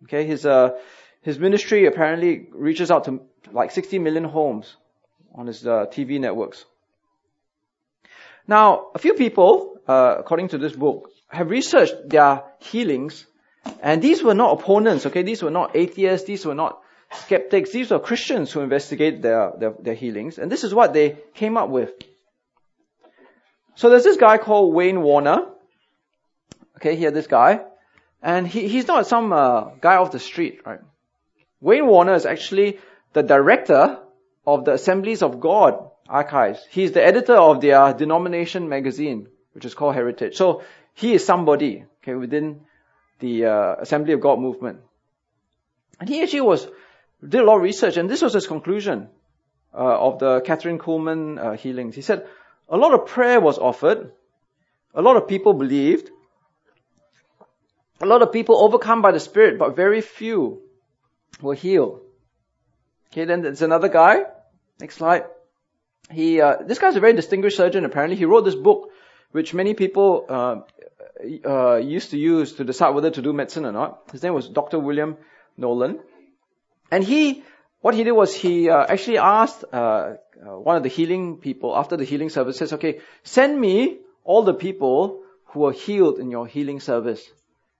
[0.04, 0.78] Okay, his, uh,
[1.22, 3.20] his ministry apparently reaches out to
[3.52, 4.76] like 60 million homes
[5.34, 6.64] on his uh, TV networks.
[8.46, 13.26] Now, a few people, uh, according to this book, have researched their healings,
[13.82, 15.22] and these were not opponents, okay?
[15.22, 16.80] These were not atheists, these were not
[17.12, 21.18] skeptics, these were Christians who investigate their, their, their healings, and this is what they
[21.34, 21.92] came up with.
[23.80, 25.46] So there's this guy called Wayne Warner.
[26.76, 27.62] Okay, here this guy.
[28.22, 30.80] And he, he's not some uh, guy off the street, right?
[31.62, 32.78] Wayne Warner is actually
[33.14, 33.98] the director
[34.46, 36.60] of the Assemblies of God archives.
[36.68, 40.36] He's the editor of their denomination magazine, which is called Heritage.
[40.36, 40.62] So
[40.92, 42.60] he is somebody, okay, within
[43.20, 44.80] the uh, Assembly of God movement.
[45.98, 46.68] And he actually was
[47.26, 49.08] did a lot of research, and this was his conclusion
[49.72, 51.94] uh, of the Kathryn Kuhlman uh, healings.
[51.94, 52.26] He said
[52.70, 54.12] a lot of prayer was offered,
[54.94, 56.10] a lot of people believed,
[58.00, 60.62] a lot of people overcome by the Spirit, but very few
[61.42, 62.00] were healed.
[63.12, 64.22] Okay, then there's another guy.
[64.80, 65.24] Next slide.
[66.10, 67.84] He, uh, this guy's a very distinguished surgeon.
[67.84, 68.90] Apparently, he wrote this book
[69.32, 70.56] which many people uh,
[71.44, 74.02] uh, used to use to decide whether to do medicine or not.
[74.12, 74.78] His name was Dr.
[74.78, 75.16] William
[75.56, 76.00] Nolan.
[76.90, 77.44] And he,
[77.80, 81.76] what he did was he uh, actually asked uh, uh, one of the healing people
[81.76, 86.30] after the healing service, says, okay, send me all the people who were healed in
[86.30, 87.26] your healing service.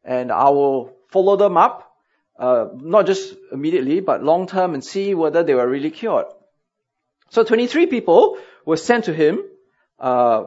[0.05, 1.95] And I will follow them up,
[2.39, 6.27] uh, not just immediately, but long term and see whether they were really cured.
[7.29, 9.45] So 23 people were sent to him,
[9.99, 10.45] uh,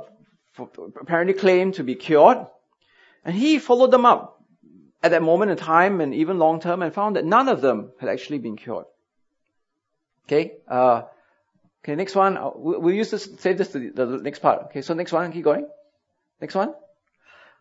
[1.00, 2.46] apparently claimed to be cured.
[3.24, 4.44] And he followed them up
[5.02, 7.92] at that moment in time and even long term and found that none of them
[8.00, 8.86] had actually been cured.
[10.28, 11.04] Okay, uh,
[11.84, 12.38] okay, next one.
[12.38, 14.64] Uh, we'll use this, save this to the, the next part.
[14.66, 15.68] Okay, so next one, keep going.
[16.40, 16.74] Next one.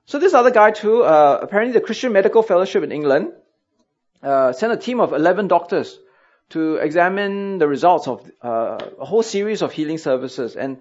[0.06, 3.32] So this other guy too, uh, apparently the Christian Medical Fellowship in England,
[4.22, 5.98] uh, sent a team of 11 doctors
[6.50, 10.54] to examine the results of uh, a whole series of healing services.
[10.54, 10.78] And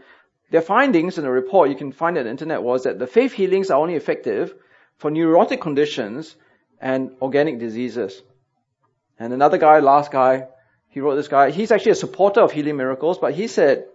[0.50, 3.32] their findings in the report, you can find on the internet, was that the faith
[3.32, 4.54] healings are only effective
[4.98, 6.36] for neurotic conditions
[6.80, 8.22] and organic diseases.
[9.18, 10.48] And another guy, last guy,
[10.92, 13.86] he wrote this guy, he's actually a supporter of healing miracles, but he said,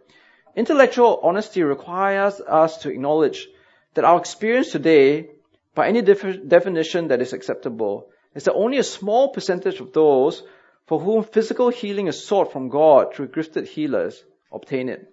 [0.57, 3.47] intellectual honesty requires us to acknowledge
[3.95, 5.29] that our experience today,
[5.75, 10.43] by any def- definition that is acceptable, is that only a small percentage of those
[10.87, 15.13] for whom physical healing is sought from God through gifted healers obtain it.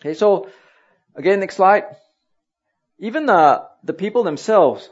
[0.00, 0.50] Okay, so
[1.14, 1.84] again, next slide.
[2.98, 4.90] Even uh, the people themselves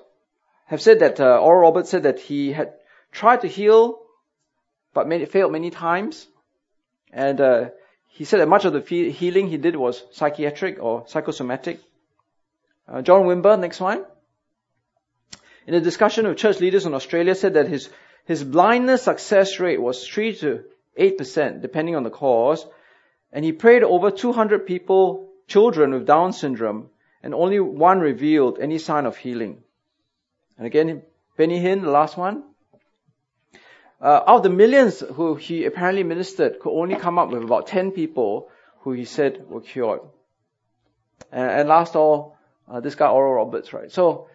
[0.67, 2.75] have said that uh, Oral Roberts said that he had
[3.13, 4.01] tried to heal,
[4.93, 6.27] but failed many times,
[7.13, 7.69] and uh,
[8.09, 11.81] he said that much of the healing he did was psychiatric or psychosomatic.
[12.89, 14.05] Uh, John Wimber, next one.
[15.67, 17.89] In a discussion with church leaders in Australia, said that his
[18.25, 20.65] his blindness success rate was three to
[20.97, 22.67] eight percent, depending on the cause,
[23.33, 26.91] and he prayed over 200 people, children with Down syndrome,
[27.23, 29.63] and only one revealed any sign of healing.
[30.59, 31.03] And again,
[31.37, 32.45] Benny Hinn, the last one.
[34.01, 37.67] Uh, out of the millions who he apparently ministered, could only come up with about
[37.67, 38.49] 10 people
[38.81, 40.01] who he said were cured.
[41.31, 43.93] And, and last all, uh, this guy Oral Roberts, right?
[43.93, 44.29] So,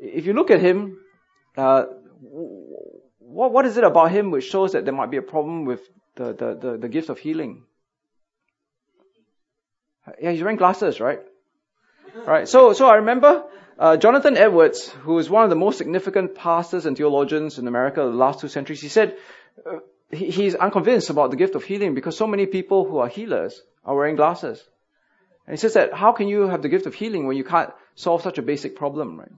[0.00, 0.98] if you look at him,
[1.56, 1.84] uh,
[3.18, 5.80] what, what is it about him which shows that there might be a problem with
[6.14, 7.64] the, the, the, the gift of healing?
[10.20, 11.20] Yeah, he's wearing glasses, right?
[12.26, 12.48] Right.
[12.48, 13.44] So, so I remember
[13.80, 18.02] uh, Jonathan Edwards, who is one of the most significant pastors and theologians in America
[18.02, 19.16] the last two centuries, he said
[19.64, 19.78] uh,
[20.10, 23.62] he, he's unconvinced about the gift of healing because so many people who are healers
[23.82, 24.62] are wearing glasses.
[25.46, 27.72] And he says that how can you have the gift of healing when you can't
[27.94, 29.32] solve such a basic problem, right?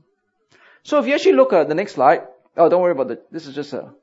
[0.82, 2.22] So if you actually look at the next slide,
[2.56, 3.94] oh, don't worry about the, this is just a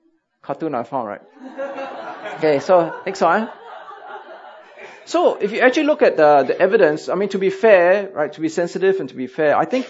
[0.42, 1.22] cartoon I found, right?
[2.38, 3.50] okay, so next one.
[5.04, 8.32] So if you actually look at the, the evidence, I mean, to be fair, right,
[8.32, 9.86] to be sensitive and to be fair, I think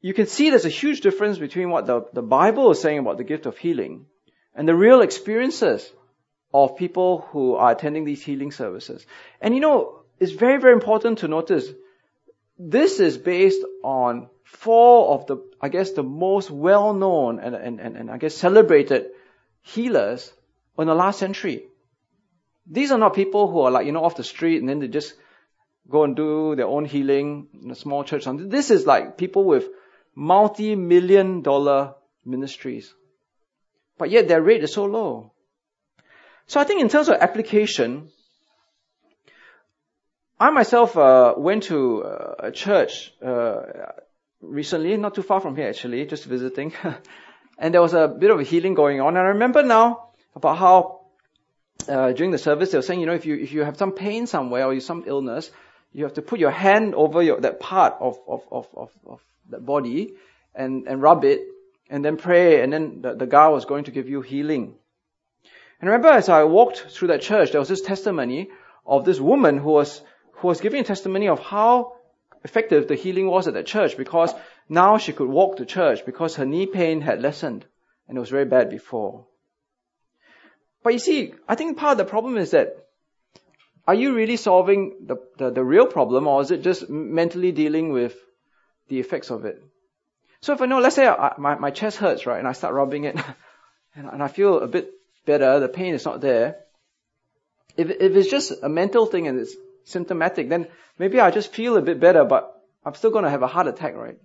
[0.00, 3.18] you can see there's a huge difference between what the, the Bible is saying about
[3.18, 4.06] the gift of healing
[4.54, 5.90] and the real experiences
[6.54, 9.04] of people who are attending these healing services.
[9.40, 11.68] And you know, it's very, very important to notice
[12.58, 17.96] this is based on four of the, I guess, the most well-known and, and, and,
[17.96, 19.06] and I guess celebrated
[19.62, 20.32] healers
[20.78, 21.66] in the last century.
[22.66, 24.88] These are not people who are like, you know, off the street and then they
[24.88, 25.14] just
[25.88, 28.26] go and do their own healing in a small church.
[28.26, 29.68] This is like people with
[30.18, 32.92] multi-million dollar ministries.
[33.96, 35.32] But yet their rate is so low.
[36.48, 38.10] So I think in terms of application,
[40.40, 43.62] I myself uh, went to uh, a church uh,
[44.40, 46.72] recently, not too far from here actually, just visiting,
[47.58, 49.16] and there was a bit of a healing going on.
[49.16, 51.00] And I remember now about how
[51.88, 53.92] uh, during the service they were saying, you know, if you if you have some
[53.92, 55.50] pain somewhere or you some illness,
[55.92, 59.20] you have to put your hand over your, that part of of of of, of
[59.50, 60.14] that body
[60.54, 61.42] and, and rub it
[61.90, 64.74] and then pray and then the, the guy was going to give you healing.
[65.80, 68.50] And remember as I walked through that church, there was this testimony
[68.86, 71.94] of this woman who was, who was giving a testimony of how
[72.44, 74.34] effective the healing was at that church because
[74.68, 77.64] now she could walk to church because her knee pain had lessened
[78.06, 79.26] and it was very bad before.
[80.82, 82.86] But you see, I think part of the problem is that
[83.86, 87.92] are you really solving the, the, the real problem or is it just mentally dealing
[87.92, 88.14] with
[88.88, 89.62] the effects of it.
[90.40, 92.74] So if I know, let's say I, my, my chest hurts, right, and I start
[92.74, 93.16] rubbing it,
[93.94, 94.92] and, and I feel a bit
[95.26, 96.56] better, the pain is not there.
[97.76, 100.68] If, if it's just a mental thing and it's symptomatic, then
[100.98, 103.66] maybe I just feel a bit better, but I'm still going to have a heart
[103.66, 104.18] attack, right?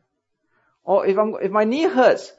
[0.84, 2.32] Or if I'm, if my knee hurts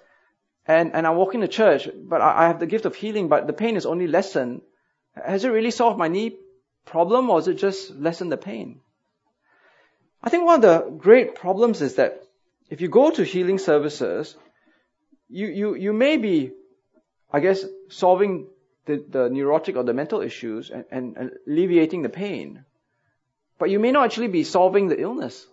[0.67, 3.47] and, and I'm walking to church, but I, I have the gift of healing, but
[3.47, 4.63] the pain is only lessened,
[5.15, 6.37] has it really solved my knee
[6.85, 8.81] problem or is it just lessen the pain?
[10.25, 12.23] I think one of the great problems is that
[12.71, 14.35] if you go to healing services,
[15.29, 16.53] you, you, you may be,
[17.31, 18.47] I guess, solving
[18.87, 22.65] the, the neurotic or the mental issues and, and, and alleviating the pain.
[23.59, 25.47] But you may not actually be solving the illness.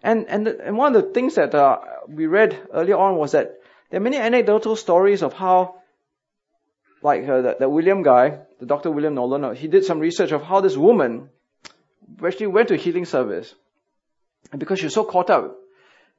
[0.00, 3.32] And, and, the, and one of the things that uh, we read earlier on was
[3.32, 3.56] that
[3.90, 5.74] there are many anecdotal stories of how,
[7.02, 8.92] like uh, the, the William guy, the Dr.
[8.92, 11.30] William Nolan, uh, he did some research of how this woman
[12.24, 13.54] actually went to a healing service.
[14.52, 15.56] And because was so caught up,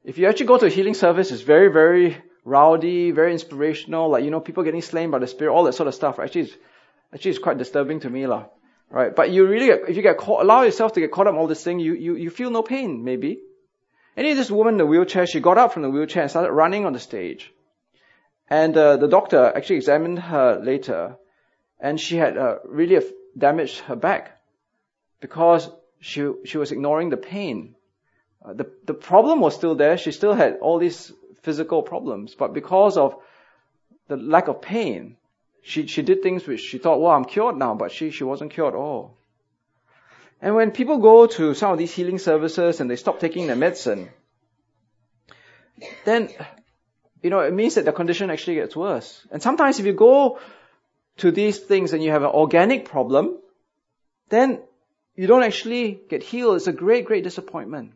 [0.03, 4.23] if you actually go to a healing service, it's very, very rowdy, very inspirational, like,
[4.23, 6.19] you know, people getting slain by the Spirit, all that sort of stuff.
[6.19, 6.55] Actually, it's,
[7.13, 8.45] actually, it's quite disturbing to me, lah.
[8.89, 9.15] Right?
[9.15, 11.47] But you really, if you get caught, allow yourself to get caught up in all
[11.47, 13.39] this thing, you, you, you feel no pain, maybe.
[14.17, 16.85] And this woman in the wheelchair, she got up from the wheelchair and started running
[16.85, 17.53] on the stage.
[18.49, 21.15] And uh, the doctor actually examined her later,
[21.79, 22.99] and she had uh, really
[23.37, 24.37] damaged her back
[25.21, 25.69] because
[26.01, 27.75] she she was ignoring the pain.
[28.43, 29.97] Uh, the the problem was still there.
[29.97, 33.15] She still had all these physical problems, but because of
[34.07, 35.15] the lack of pain,
[35.61, 38.51] she she did things which she thought, well, I'm cured now, but she she wasn't
[38.51, 39.17] cured at all.
[40.41, 43.55] And when people go to some of these healing services and they stop taking their
[43.55, 44.09] medicine,
[46.03, 46.29] then,
[47.21, 49.27] you know, it means that the condition actually gets worse.
[49.31, 50.39] And sometimes if you go
[51.17, 53.37] to these things and you have an organic problem,
[54.29, 54.61] then
[55.21, 56.55] you don't actually get healed.
[56.55, 57.91] It's a great, great disappointment.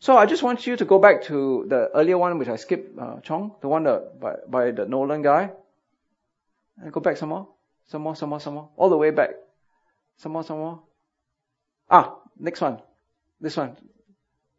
[0.00, 2.98] So I just want you to go back to the earlier one which I skipped,
[2.98, 5.52] uh, Chong, the one that, by, by the Nolan guy.
[6.78, 7.46] And go back some more,
[7.86, 9.30] some more, some more, some more, all the way back.
[10.16, 10.82] Some more, some more.
[11.88, 12.82] Ah, next one.
[13.40, 13.76] This one.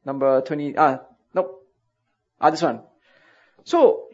[0.05, 1.01] Number 20, ah,
[1.33, 1.67] nope.
[2.39, 2.83] Ah, this one.
[3.65, 4.07] So,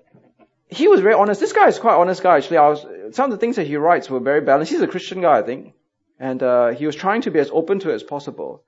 [0.67, 1.39] he was very honest.
[1.39, 2.57] This guy is quite honest guy, actually.
[2.57, 2.81] I was,
[3.15, 4.71] some of the things that he writes were very balanced.
[4.71, 5.75] He's a Christian guy, I think.
[6.19, 8.63] And, uh, he was trying to be as open to it as possible.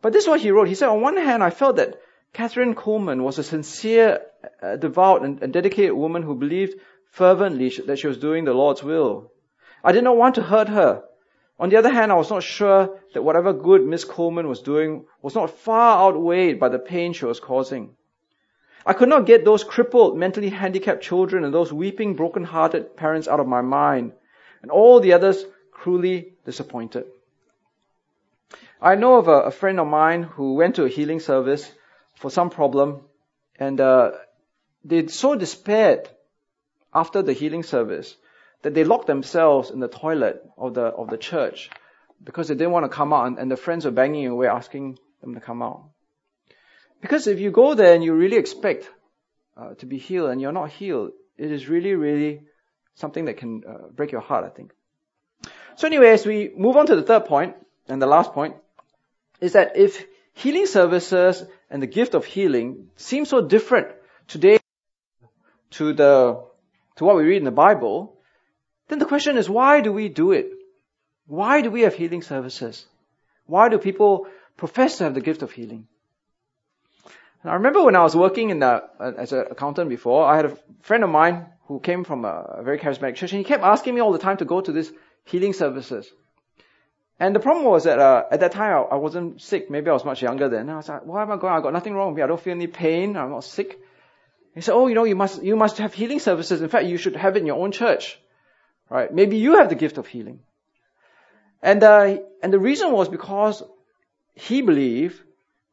[0.00, 0.68] But this is what he wrote.
[0.68, 2.00] He said, on one hand, I felt that
[2.34, 4.20] Kathryn Kuhlman was a sincere,
[4.62, 6.80] uh, devout, and, and dedicated woman who believed
[7.10, 9.30] fervently that she was doing the Lord's will.
[9.84, 11.04] I did not want to hurt her.
[11.58, 15.04] On the other hand, I was not sure that whatever good Miss Kuhlman was doing
[15.20, 17.94] was not far outweighed by the pain she was causing.
[18.84, 23.38] I could not get those crippled, mentally handicapped children and those weeping, broken-hearted parents out
[23.38, 24.12] of my mind,
[24.62, 27.06] and all the others cruelly disappointed.
[28.80, 31.70] I know of a, a friend of mine who went to a healing service
[32.14, 33.00] for some problem,
[33.58, 34.12] and uh,
[34.84, 36.08] they so despaired
[36.94, 38.16] after the healing service
[38.62, 41.70] that they locked themselves in the toilet of the of the church
[42.22, 44.98] because they didn't want to come out, and, and the friends were banging away asking
[45.20, 45.84] them to come out.
[47.00, 48.88] Because if you go there and you really expect
[49.56, 52.42] uh, to be healed and you're not healed, it is really, really
[52.94, 54.72] something that can uh, break your heart, I think.
[55.76, 57.56] So anyway, as we move on to the third point
[57.88, 58.56] and the last point,
[59.40, 60.04] is that if
[60.34, 63.88] healing services and the gift of healing seem so different
[64.28, 64.58] today
[65.70, 66.44] to the
[66.96, 68.18] to what we read in the Bible,
[68.88, 70.50] then the question is why do we do it?
[71.26, 72.84] Why do we have healing services?
[73.46, 75.86] Why do people profess to have the gift of healing?
[77.42, 80.36] And I remember when I was working in the, uh, as an accountant before, I
[80.36, 83.64] had a friend of mine who came from a, very charismatic church, and he kept
[83.64, 84.92] asking me all the time to go to these
[85.24, 86.10] healing services.
[87.20, 89.70] And the problem was that uh, at that time I, I, wasn't sick.
[89.70, 90.68] Maybe I was much younger then.
[90.68, 91.52] I was like, why am I going?
[91.52, 92.22] I got nothing wrong with me.
[92.22, 93.16] I don't feel any pain.
[93.16, 93.78] I'm not sick.
[94.54, 96.60] He said, oh, you know, you must you must have healing services.
[96.60, 98.18] In fact, you should have it in your own church,
[98.90, 99.12] right?
[99.12, 100.40] Maybe you have the gift of healing.
[101.62, 103.62] And uh, and the reason was because
[104.34, 105.20] he believed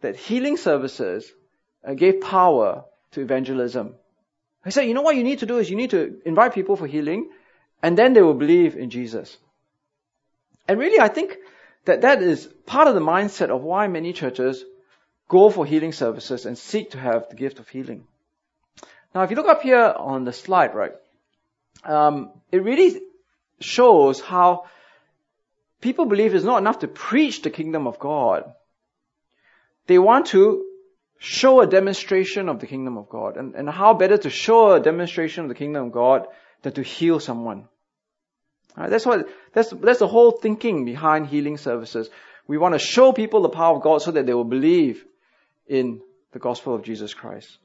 [0.02, 1.30] that healing services
[1.86, 3.95] uh, gave power to evangelism.
[4.64, 6.76] He said, you know what you need to do is you need to invite people
[6.76, 7.30] for healing,
[7.82, 9.38] and then they will believe in Jesus.
[10.68, 11.38] And really, I think
[11.86, 14.64] that that is part of the mindset of why many churches
[15.28, 18.06] go for healing services and seek to have the gift of healing.
[19.14, 20.94] Now, if you look up here on the slide, right,
[21.84, 23.02] um, it really
[23.60, 24.66] shows how
[25.82, 28.54] people believe it's not enough to preach the kingdom of God.
[29.88, 30.66] They want to
[31.18, 33.38] show a demonstration of the kingdom of God.
[33.38, 36.28] And, and how better to show a demonstration of the kingdom of God
[36.62, 37.68] than to heal someone.
[38.78, 42.10] Right, that's what, that's, that's the whole thinking behind healing services.
[42.47, 45.05] We want to show people the power of God so that they will believe
[45.68, 46.01] in
[46.32, 47.57] the gospel of Jesus Christ.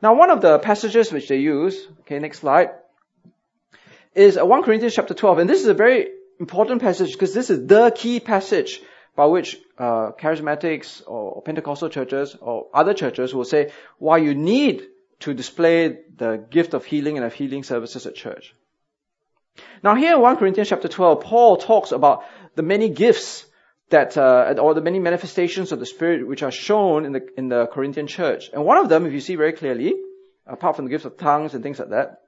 [0.00, 2.70] Now, one of the passages which they use, okay, next slide,
[4.14, 5.38] is 1 Corinthians chapter 12.
[5.38, 6.08] And this is a very
[6.40, 8.80] important passage because this is the key passage
[9.14, 14.86] by which uh, charismatics or Pentecostal churches or other churches will say why you need
[15.22, 18.54] to display the gift of healing and of healing services at church.
[19.82, 23.44] Now here in 1 Corinthians chapter 12, Paul talks about the many gifts
[23.90, 27.48] that, uh, or the many manifestations of the Spirit which are shown in the, in
[27.48, 28.50] the Corinthian church.
[28.52, 29.94] And one of them, if you see very clearly,
[30.46, 32.22] apart from the gifts of tongues and things like that,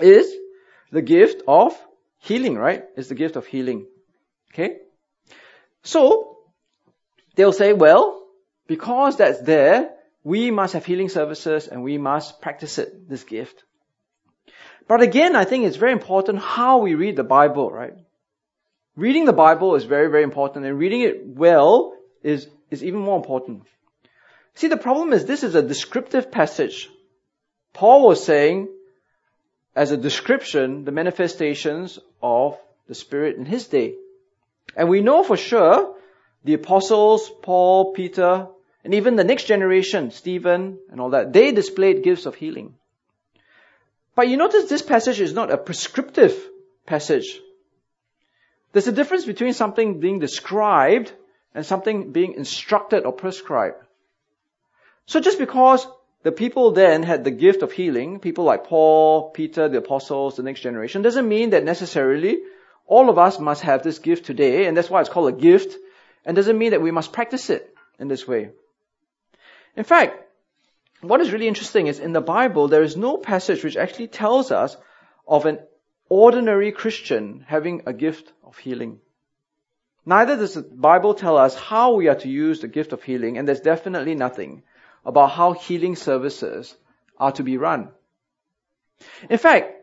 [0.00, 0.32] is
[0.90, 1.78] the gift of
[2.18, 2.84] healing, right?
[2.96, 3.86] It's the gift of healing.
[4.52, 4.76] Okay?
[5.82, 6.38] So,
[7.34, 8.22] they'll say, well,
[8.68, 9.90] because that's there,
[10.24, 13.64] we must have healing services and we must practice it, this gift.
[14.88, 17.94] But again, I think it's very important how we read the Bible, right?
[18.96, 23.16] Reading the Bible is very, very important and reading it well is, is even more
[23.16, 23.62] important.
[24.54, 26.90] See, the problem is this is a descriptive passage.
[27.72, 28.68] Paul was saying,
[29.74, 33.94] as a description, the manifestations of the Spirit in his day.
[34.76, 35.96] And we know for sure
[36.44, 38.48] the apostles, Paul, Peter,
[38.84, 42.74] and even the next generation, Stephen and all that, they displayed gifts of healing.
[44.14, 46.36] But you notice this passage is not a prescriptive
[46.84, 47.40] passage.
[48.72, 51.12] There's a difference between something being described
[51.54, 53.76] and something being instructed or prescribed.
[55.06, 55.86] So just because
[56.22, 60.42] the people then had the gift of healing, people like Paul, Peter, the apostles, the
[60.42, 62.40] next generation, doesn't mean that necessarily
[62.86, 65.76] all of us must have this gift today, and that's why it's called a gift,
[66.24, 68.50] and doesn't mean that we must practice it in this way.
[69.76, 70.18] In fact,
[71.00, 74.50] what is really interesting is in the Bible, there is no passage which actually tells
[74.50, 74.76] us
[75.26, 75.58] of an
[76.08, 79.00] ordinary Christian having a gift of healing.
[80.04, 83.38] Neither does the Bible tell us how we are to use the gift of healing,
[83.38, 84.62] and there's definitely nothing
[85.04, 86.76] about how healing services
[87.18, 87.90] are to be run.
[89.30, 89.74] In fact,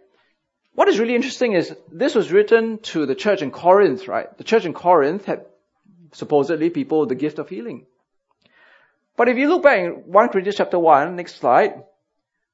[0.74, 4.38] what is really interesting is this was written to the church in Corinth, right?
[4.38, 5.46] The church in Corinth had
[6.14, 7.86] supposedly people with the gift of healing.
[9.20, 11.84] But if you look back in 1 Corinthians chapter 1, next slide,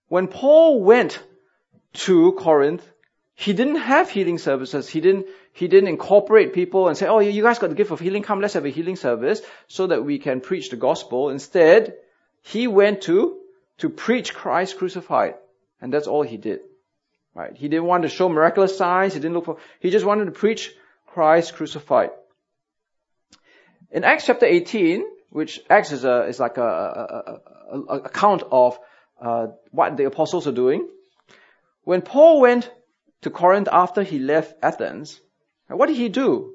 [0.07, 1.21] when Paul went
[2.05, 2.83] to Corinth,
[3.35, 4.89] he didn't have healing services.
[4.89, 7.99] He didn't, he didn't incorporate people and say, oh, you guys got the gift of
[7.99, 8.23] healing.
[8.23, 11.29] Come, let's have a healing service so that we can preach the gospel.
[11.29, 11.97] Instead,
[12.41, 13.37] he went to,
[13.77, 15.35] to preach Christ crucified.
[15.79, 16.61] And that's all he did.
[17.35, 17.55] Right?
[17.55, 19.13] He didn't want to show miraculous signs.
[19.13, 20.73] He didn't look for, he just wanted to preach
[21.05, 22.09] Christ crucified.
[23.91, 25.05] In Acts chapter 18,
[25.35, 28.79] which Acts is a, is like a, a, a, a account of,
[29.19, 30.87] uh, what the apostles are doing.
[31.83, 32.71] When Paul went
[33.23, 35.19] to Corinth after he left Athens,
[35.67, 36.53] what did he do?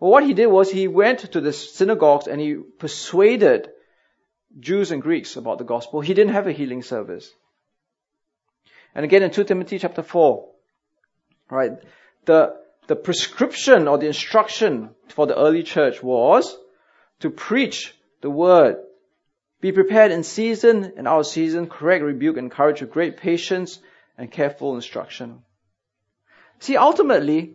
[0.00, 3.70] Well, what he did was he went to the synagogues and he persuaded
[4.58, 6.00] Jews and Greeks about the gospel.
[6.00, 7.30] He didn't have a healing service.
[8.92, 10.48] And again in 2 Timothy chapter 4,
[11.48, 11.78] right,
[12.24, 12.56] the,
[12.88, 16.56] the prescription or the instruction for the early church was
[17.22, 18.76] to preach the word.
[19.60, 23.78] Be prepared in season and out of season, correct, rebuke, encourage with great patience
[24.18, 25.42] and careful instruction.
[26.58, 27.54] See, ultimately,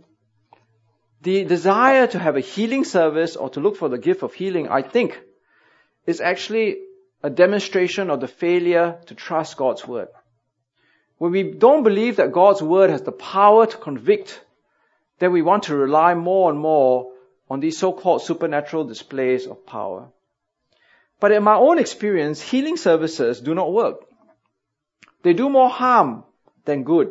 [1.22, 4.70] the desire to have a healing service or to look for the gift of healing,
[4.70, 5.20] I think,
[6.06, 6.78] is actually
[7.22, 10.08] a demonstration of the failure to trust God's word.
[11.18, 14.40] When we don't believe that God's word has the power to convict,
[15.20, 17.12] then we want to rely more and more
[17.50, 20.08] on these so-called supernatural displays of power.
[21.20, 24.06] But in my own experience, healing services do not work.
[25.24, 26.24] They do more harm
[26.66, 27.10] than good.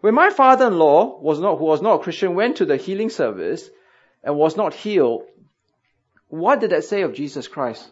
[0.00, 3.68] When my father-in-law was not, who was not a Christian, went to the healing service
[4.22, 5.24] and was not healed,
[6.28, 7.88] what did that say of Jesus Christ?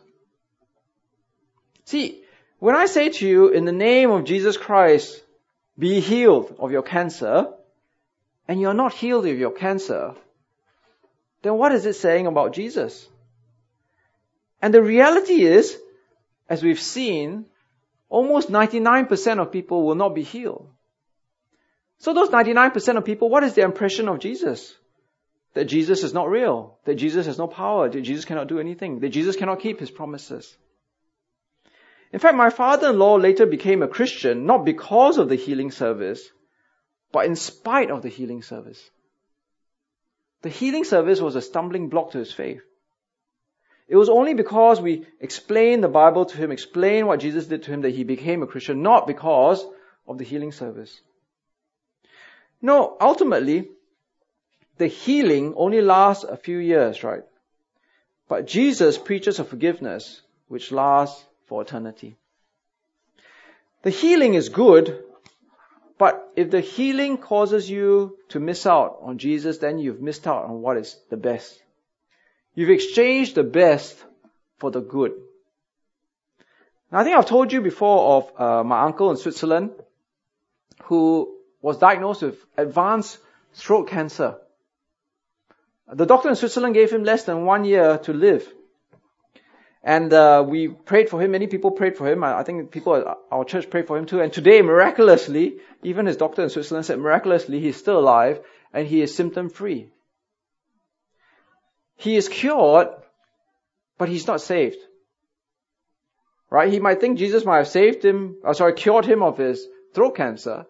[1.84, 2.22] See,
[2.58, 5.22] when I say to you, in the name of Jesus Christ,
[5.78, 7.48] be healed of your cancer,
[8.48, 10.14] and you're not healed of your cancer,
[11.42, 13.08] then what is it saying about Jesus?
[14.60, 15.78] And the reality is,
[16.48, 17.46] as we've seen,
[18.08, 20.68] almost 99% of people will not be healed.
[21.98, 24.74] So those 99% of people, what is their impression of Jesus?
[25.54, 29.00] That Jesus is not real, that Jesus has no power, that Jesus cannot do anything,
[29.00, 30.56] that Jesus cannot keep his promises.
[32.12, 36.30] In fact, my father-in-law later became a Christian not because of the healing service,
[37.12, 38.90] but in spite of the healing service.
[40.42, 42.62] The healing service was a stumbling block to his faith.
[43.88, 47.70] It was only because we explained the Bible to him, explained what Jesus did to
[47.70, 49.64] him, that he became a Christian, not because
[50.08, 51.00] of the healing service.
[52.60, 53.68] No, ultimately,
[54.78, 57.22] the healing only lasts a few years, right?
[58.28, 62.16] But Jesus preaches a forgiveness which lasts for eternity.
[63.82, 65.04] The healing is good,
[65.98, 70.44] but if the healing causes you to miss out on Jesus, then you've missed out
[70.44, 71.58] on what is the best.
[72.54, 73.96] You've exchanged the best
[74.58, 75.12] for the good.
[76.90, 79.70] Now, I think I've told you before of uh, my uncle in Switzerland
[80.84, 83.18] who was diagnosed with advanced
[83.54, 84.36] throat cancer.
[85.92, 88.46] The doctor in Switzerland gave him less than one year to live.
[89.86, 91.30] And uh, we prayed for him.
[91.30, 92.24] Many people prayed for him.
[92.24, 94.20] I, I think people at our church prayed for him too.
[94.20, 98.40] And today, miraculously, even his doctor in Switzerland said miraculously he's still alive
[98.74, 99.92] and he is symptom free.
[101.94, 102.88] He is cured,
[103.96, 104.78] but he's not saved.
[106.50, 106.72] Right?
[106.72, 109.68] He might think Jesus might have saved him, or uh, sorry, cured him of his
[109.94, 110.66] throat cancer,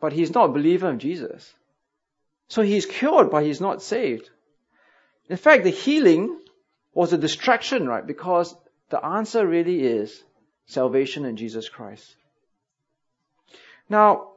[0.00, 1.52] but he's not a believer in Jesus.
[2.46, 4.30] So he's cured, but he's not saved.
[5.28, 6.38] In fact, the healing
[6.94, 8.06] was a distraction, right?
[8.06, 8.54] Because
[8.88, 10.22] the answer really is
[10.66, 12.16] salvation in Jesus Christ.
[13.88, 14.28] Now,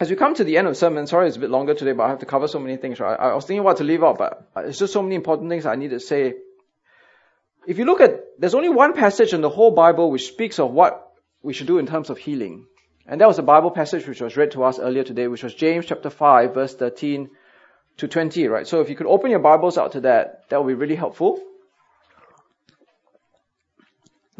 [0.00, 1.92] as we come to the end of the sermon, sorry it's a bit longer today,
[1.92, 3.18] but I have to cover so many things, right?
[3.18, 5.76] I was thinking what to leave out, but it's just so many important things I
[5.76, 6.34] need to say.
[7.66, 10.72] If you look at, there's only one passage in the whole Bible which speaks of
[10.72, 11.12] what
[11.42, 12.66] we should do in terms of healing.
[13.06, 15.54] And that was the Bible passage which was read to us earlier today, which was
[15.54, 17.30] James chapter 5, verse 13
[17.98, 18.66] to 20, right?
[18.66, 21.40] So if you could open your Bibles out to that, that would be really helpful.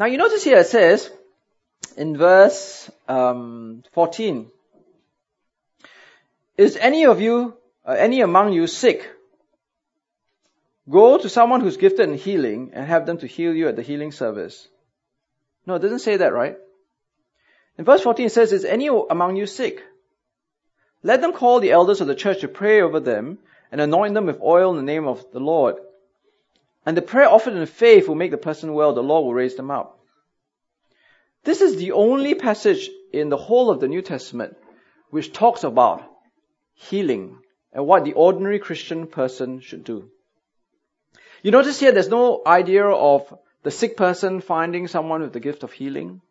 [0.03, 1.09] Now you notice here it says,
[1.95, 4.51] in verse um, 14,
[6.57, 9.09] is any of you, uh, any among you sick?
[10.89, 13.81] Go to someone who's gifted in healing and have them to heal you at the
[13.81, 14.67] healing service.
[15.65, 16.57] No, it doesn't say that, right?
[17.77, 19.83] In verse 14 it says, Is any among you sick?
[21.01, 23.37] Let them call the elders of the church to pray over them
[23.71, 25.77] and anoint them with oil in the name of the Lord.
[26.85, 28.93] And the prayer offered in faith will make the person well.
[28.93, 29.99] The Lord will raise them up.
[31.43, 34.57] This is the only passage in the whole of the New Testament
[35.09, 36.03] which talks about
[36.73, 37.37] healing
[37.71, 40.09] and what the ordinary Christian person should do.
[41.41, 45.63] You notice here there's no idea of the sick person finding someone with the gift
[45.63, 46.21] of healing.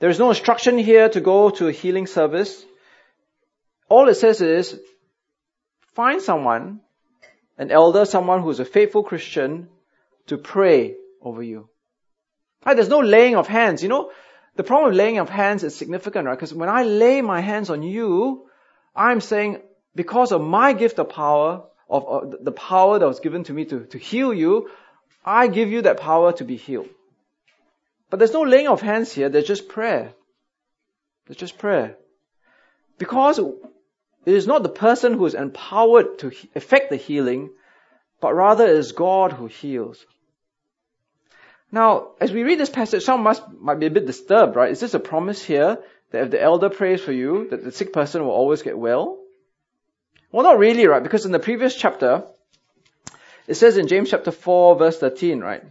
[0.00, 2.64] There is no instruction here to go to a healing service.
[3.88, 4.78] All it says is,
[5.94, 6.80] find someone,
[7.58, 9.68] an elder, someone who's a faithful Christian,
[10.28, 11.68] to pray over you.
[12.64, 12.74] Right?
[12.74, 13.82] There's no laying of hands.
[13.82, 14.12] You know,
[14.56, 16.34] the problem with laying of hands is significant, right?
[16.34, 18.46] Because when I lay my hands on you,
[18.94, 19.60] I'm saying,
[19.94, 23.64] because of my gift of power, of, of the power that was given to me
[23.66, 24.70] to, to heal you,
[25.24, 26.88] I give you that power to be healed.
[28.10, 30.12] But there's no laying of hands here, there's just prayer.
[31.26, 31.96] There's just prayer.
[32.98, 33.38] Because
[34.28, 37.48] it is not the person who is empowered to effect the healing,
[38.20, 40.04] but rather it is God who heals.
[41.72, 44.70] Now, as we read this passage, some must, might be a bit disturbed, right?
[44.70, 45.78] Is this a promise here
[46.10, 49.18] that if the elder prays for you, that the sick person will always get well?
[50.30, 51.02] Well, not really, right?
[51.02, 52.24] Because in the previous chapter,
[53.46, 55.64] it says in James chapter 4 verse 13, right?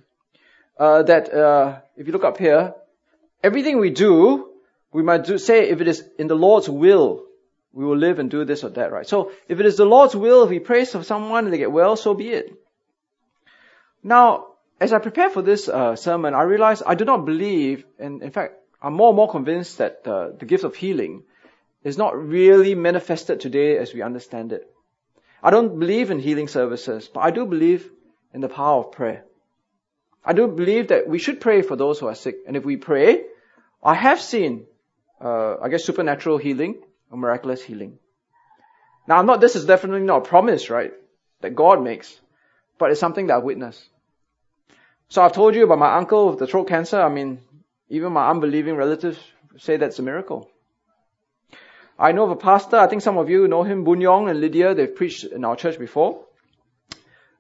[0.80, 2.74] Uh, that, uh, if you look up here,
[3.44, 4.50] everything we do,
[4.92, 7.27] we might do, say if it is in the Lord's will,
[7.78, 9.08] we will live and do this or that, right?
[9.08, 11.72] So, if it is the Lord's will, if He prays for someone and they get
[11.72, 12.52] well, so be it.
[14.02, 14.48] Now,
[14.82, 18.32] as I prepare for this uh, sermon, I realize I do not believe, and in
[18.32, 21.22] fact, I'm more and more convinced that uh, the gift of healing
[21.84, 24.68] is not really manifested today as we understand it.
[25.44, 27.88] I don't believe in healing services, but I do believe
[28.34, 29.24] in the power of prayer.
[30.26, 32.78] I do believe that we should pray for those who are sick, and if we
[32.78, 33.26] pray,
[33.84, 34.66] I have seen,
[35.22, 38.00] uh, I guess, supernatural healing or miraculous healing.
[39.08, 39.42] Now, I'm not.
[39.42, 40.94] This is definitely not a promise, right,
[41.42, 42.20] that God makes,
[42.78, 43.84] but it's something that I've witnessed.
[45.10, 47.00] So I've told you about my uncle with the throat cancer.
[47.00, 47.40] I mean,
[47.90, 49.18] even my unbelieving relatives
[49.58, 50.50] say that's a miracle.
[52.00, 54.40] I know of a pastor, I think some of you know him, Boon Yong and
[54.40, 56.26] Lydia, they've preached in our church before.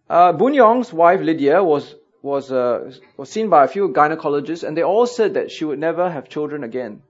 [0.09, 1.93] Uh, Boon Yong's wife, Lydia, was,
[2.23, 5.77] was, uh, was seen by a few gynecologists and they all said that she would
[5.77, 7.03] never have children again.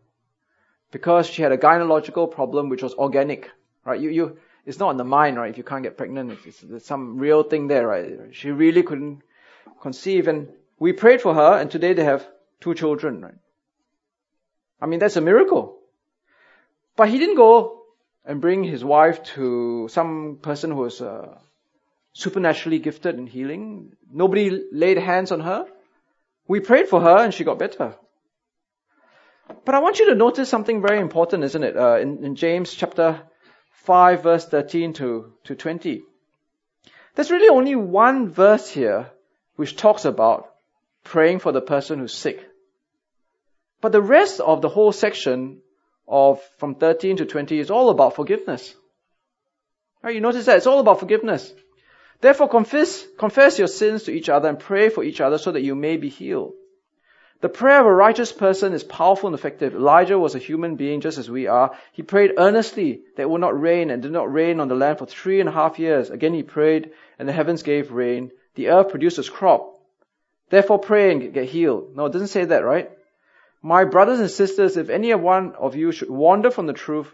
[0.92, 3.52] Because she had a gynecological problem which was organic,
[3.86, 4.00] right?
[4.00, 5.50] You, you, it's not in the mind, right?
[5.50, 8.06] If you can't get pregnant, it's, it's, some real thing there, right?
[8.32, 9.22] She really couldn't
[9.82, 12.28] conceive and we prayed for her and today they have
[12.62, 13.36] two children, right?
[14.82, 15.78] I mean, that's a miracle.
[16.96, 17.84] But he didn't go
[18.26, 21.38] and bring his wife to some person who was uh,
[22.14, 23.94] supernaturally gifted in healing.
[24.12, 25.66] Nobody laid hands on her.
[26.48, 27.96] We prayed for her and she got better.
[29.66, 31.78] But I want you to notice something very important, isn't it?
[31.78, 33.22] Uh, in, in James chapter
[33.84, 36.04] 5 verse 13 to, to 20.
[37.16, 39.10] There's really only one verse here
[39.56, 40.54] which talks about
[41.04, 42.46] praying for the person who's sick.
[43.82, 45.62] But the rest of the whole section
[46.08, 48.76] of from 13 to 20 is all about forgiveness.
[50.02, 50.58] Right, you notice that?
[50.58, 51.52] It's all about forgiveness.
[52.22, 55.62] Therefore confess, confess your sins to each other and pray for each other so that
[55.62, 56.54] you may be healed.
[57.40, 59.76] The prayer of a righteous person is powerful and effective.
[59.76, 61.78] Elijah was a human being just as we are.
[61.92, 64.98] He prayed earnestly that it would not rain and did not rain on the land
[64.98, 66.10] for three and a half years.
[66.10, 68.32] Again he prayed and the heavens gave rain.
[68.56, 69.80] The earth produced its crop.
[70.50, 71.96] Therefore pray and get healed.
[71.96, 72.90] No, it doesn't say that, right?
[73.62, 77.14] My brothers and sisters, if any one of you should wander from the truth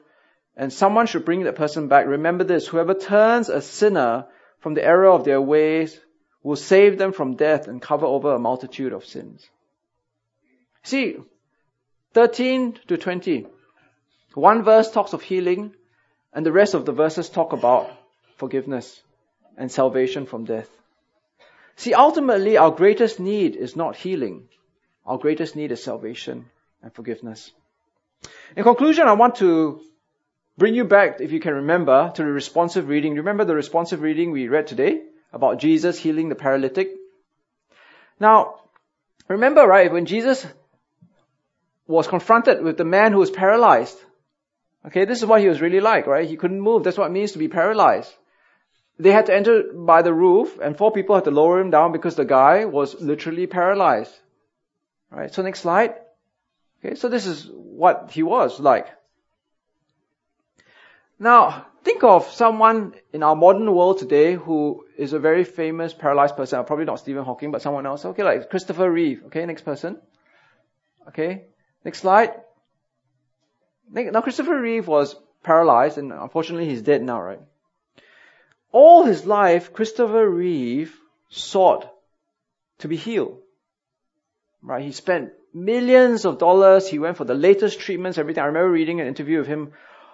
[0.55, 4.27] and someone should bring that person back, remember this, whoever turns a sinner
[4.59, 5.99] from the error of their ways
[6.43, 9.49] will save them from death and cover over a multitude of sins.
[10.83, 11.17] See,
[12.13, 13.47] 13 to 20.
[14.33, 15.73] One verse talks of healing,
[16.33, 17.89] and the rest of the verses talk about
[18.37, 19.01] forgiveness
[19.57, 20.69] and salvation from death.
[21.75, 24.49] See, ultimately, our greatest need is not healing.
[25.05, 26.45] Our greatest need is salvation
[26.81, 27.51] and forgiveness.
[28.55, 29.81] In conclusion, I want to
[30.57, 33.15] bring you back, if you can remember, to the responsive reading.
[33.15, 36.91] Remember the responsive reading we read today about Jesus healing the paralytic?
[38.19, 38.59] Now,
[39.27, 40.45] remember, right, when Jesus
[41.87, 43.97] was confronted with the man who was paralyzed.
[44.85, 46.27] Okay, this is what he was really like, right?
[46.27, 46.83] He couldn't move.
[46.83, 48.13] That's what it means to be paralyzed.
[48.99, 51.91] They had to enter by the roof and four people had to lower him down
[51.91, 54.13] because the guy was literally paralyzed.
[55.09, 55.33] Right?
[55.33, 55.95] So next slide.
[56.79, 58.87] Okay, so this is what he was like.
[61.17, 66.35] Now, think of someone in our modern world today who is a very famous paralyzed
[66.35, 66.63] person.
[66.65, 68.03] Probably not Stephen Hawking, but someone else.
[68.03, 69.23] Okay, like Christopher Reeve.
[69.27, 70.01] Okay, next person.
[71.07, 71.45] Okay,
[71.83, 72.33] Next slide.
[73.91, 77.41] Now Christopher Reeve was paralyzed and unfortunately he's dead now, right?
[78.71, 80.97] All his life, Christopher Reeve
[81.29, 81.89] sought
[82.79, 83.39] to be healed.
[84.61, 84.83] Right?
[84.83, 86.87] He spent millions of dollars.
[86.87, 88.43] He went for the latest treatments, everything.
[88.43, 89.73] I remember reading an interview of him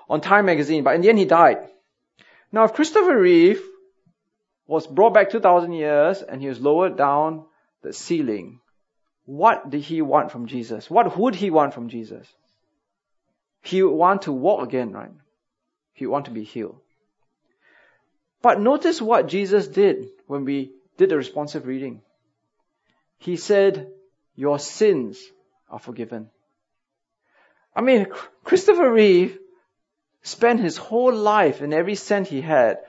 [0.09, 1.59] on Time magazine, but in the end he died.
[2.51, 3.61] Now if Christopher Reeve
[4.67, 7.45] was brought back 2000 years and he was lowered down
[7.82, 8.59] the ceiling,
[9.30, 10.89] what did he want from Jesus?
[10.89, 12.27] What would he want from Jesus?
[13.61, 15.11] He would want to walk again, right?
[15.93, 16.82] He would want to be healed.
[18.41, 22.01] But notice what Jesus did when we did the responsive reading.
[23.19, 23.91] He said,
[24.34, 25.21] your sins
[25.69, 26.32] are forgiven.
[27.75, 28.07] I mean,
[28.43, 29.38] Christopher Reeve
[30.23, 32.80] spent his whole life and every cent he had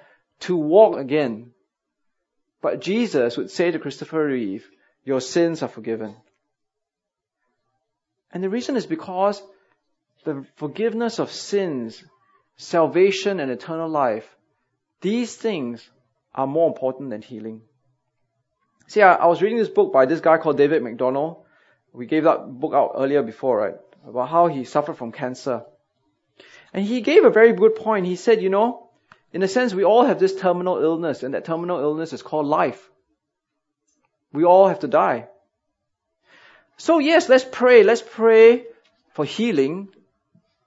[0.48, 1.50] to walk again.
[2.62, 4.66] But Jesus would say to Christopher Reeve,
[5.04, 6.16] your sins are forgiven.
[8.32, 9.42] And the reason is because
[10.24, 12.04] the forgiveness of sins,
[12.56, 14.28] salvation and eternal life,
[15.00, 15.88] these things
[16.34, 17.62] are more important than healing.
[18.86, 21.44] See, I, I was reading this book by this guy called David MacDonald.
[21.92, 23.74] We gave that book out earlier before, right?
[24.06, 25.64] About how he suffered from cancer.
[26.72, 28.06] And he gave a very good point.
[28.06, 28.90] He said, you know,
[29.32, 32.46] in a sense, we all have this terminal illness, and that terminal illness is called
[32.46, 32.90] life.
[34.32, 35.28] We all have to die.
[36.80, 37.82] So yes, let's pray.
[37.82, 38.64] Let's pray
[39.12, 39.88] for healing.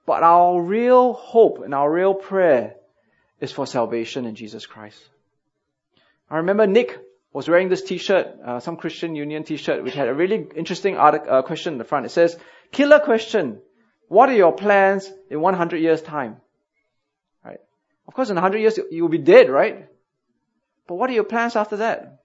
[0.06, 2.76] But our real hope and our real prayer
[3.40, 5.02] is for salvation in Jesus Christ.
[6.30, 6.96] I remember Nick
[7.32, 11.42] was wearing this t-shirt, uh, some Christian Union t-shirt, which had a really interesting uh,
[11.42, 12.06] question in the front.
[12.06, 12.38] It says,
[12.70, 13.58] killer question.
[14.06, 16.36] What are your plans in 100 years time?
[17.44, 17.58] Right?
[18.06, 19.88] Of course, in 100 years, you will be dead, right?
[20.86, 22.23] But what are your plans after that?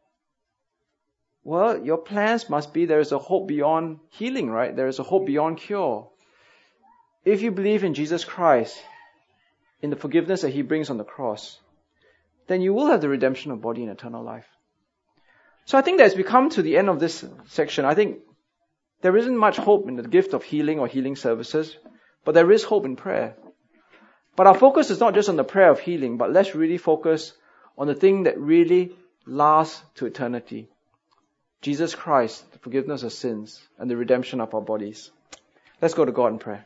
[1.49, 4.75] Well, your plans must be there is a hope beyond healing, right?
[4.75, 6.07] There is a hope beyond cure.
[7.25, 8.79] If you believe in Jesus Christ,
[9.81, 11.59] in the forgiveness that He brings on the cross,
[12.45, 14.45] then you will have the redemption of body and eternal life.
[15.65, 18.19] So I think that as we come to the end of this section, I think
[19.01, 21.75] there isn't much hope in the gift of healing or healing services,
[22.25, 23.35] but there is hope in prayer.
[24.35, 27.33] But our focus is not just on the prayer of healing, but let's really focus
[27.75, 28.95] on the thing that really
[29.25, 30.69] lasts to eternity.
[31.61, 35.11] Jesus Christ, the forgiveness of sins, and the redemption of our bodies.
[35.81, 36.65] Let's go to God in prayer.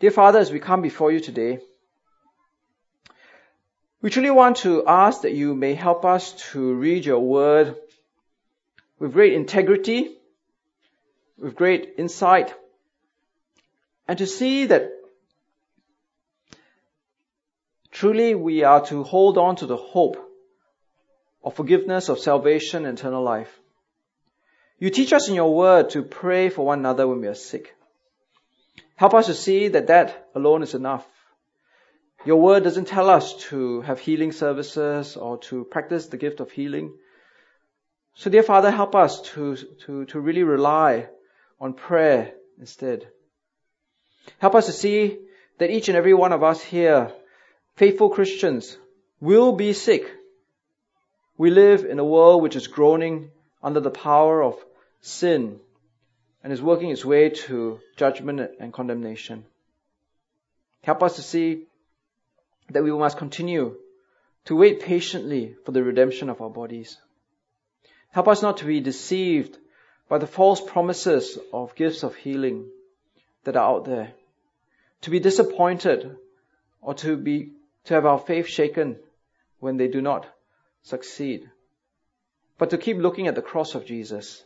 [0.00, 1.60] Dear Father, as we come before you today,
[4.00, 7.76] we truly want to ask that you may help us to read your word
[8.98, 10.16] with great integrity,
[11.38, 12.54] with great insight,
[14.08, 14.90] and to see that
[17.90, 20.16] truly we are to hold on to the hope
[21.44, 23.58] of forgiveness, of salvation, and eternal life.
[24.78, 27.74] You teach us in your word to pray for one another when we are sick.
[28.96, 31.06] Help us to see that that alone is enough.
[32.24, 36.50] Your word doesn't tell us to have healing services or to practice the gift of
[36.52, 36.92] healing.
[38.14, 41.08] So dear Father, help us to, to, to really rely
[41.60, 43.08] on prayer instead.
[44.38, 45.18] Help us to see
[45.58, 47.12] that each and every one of us here,
[47.76, 48.76] faithful Christians,
[49.20, 50.08] will be sick
[51.42, 53.28] we live in a world which is groaning
[53.64, 54.64] under the power of
[55.00, 55.58] sin,
[56.40, 59.44] and is working its way to judgment and condemnation.
[60.84, 61.64] Help us to see
[62.70, 63.74] that we must continue
[64.44, 66.96] to wait patiently for the redemption of our bodies.
[68.12, 69.58] Help us not to be deceived
[70.08, 72.66] by the false promises of gifts of healing
[73.42, 74.12] that are out there,
[75.00, 76.16] to be disappointed
[76.80, 77.50] or to be,
[77.86, 78.96] to have our faith shaken
[79.58, 80.24] when they do not
[80.82, 81.50] succeed,
[82.58, 84.44] but to keep looking at the cross of Jesus.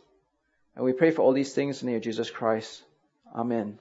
[0.75, 2.83] And we pray for all these things in the name of Jesus Christ.
[3.33, 3.79] Amen.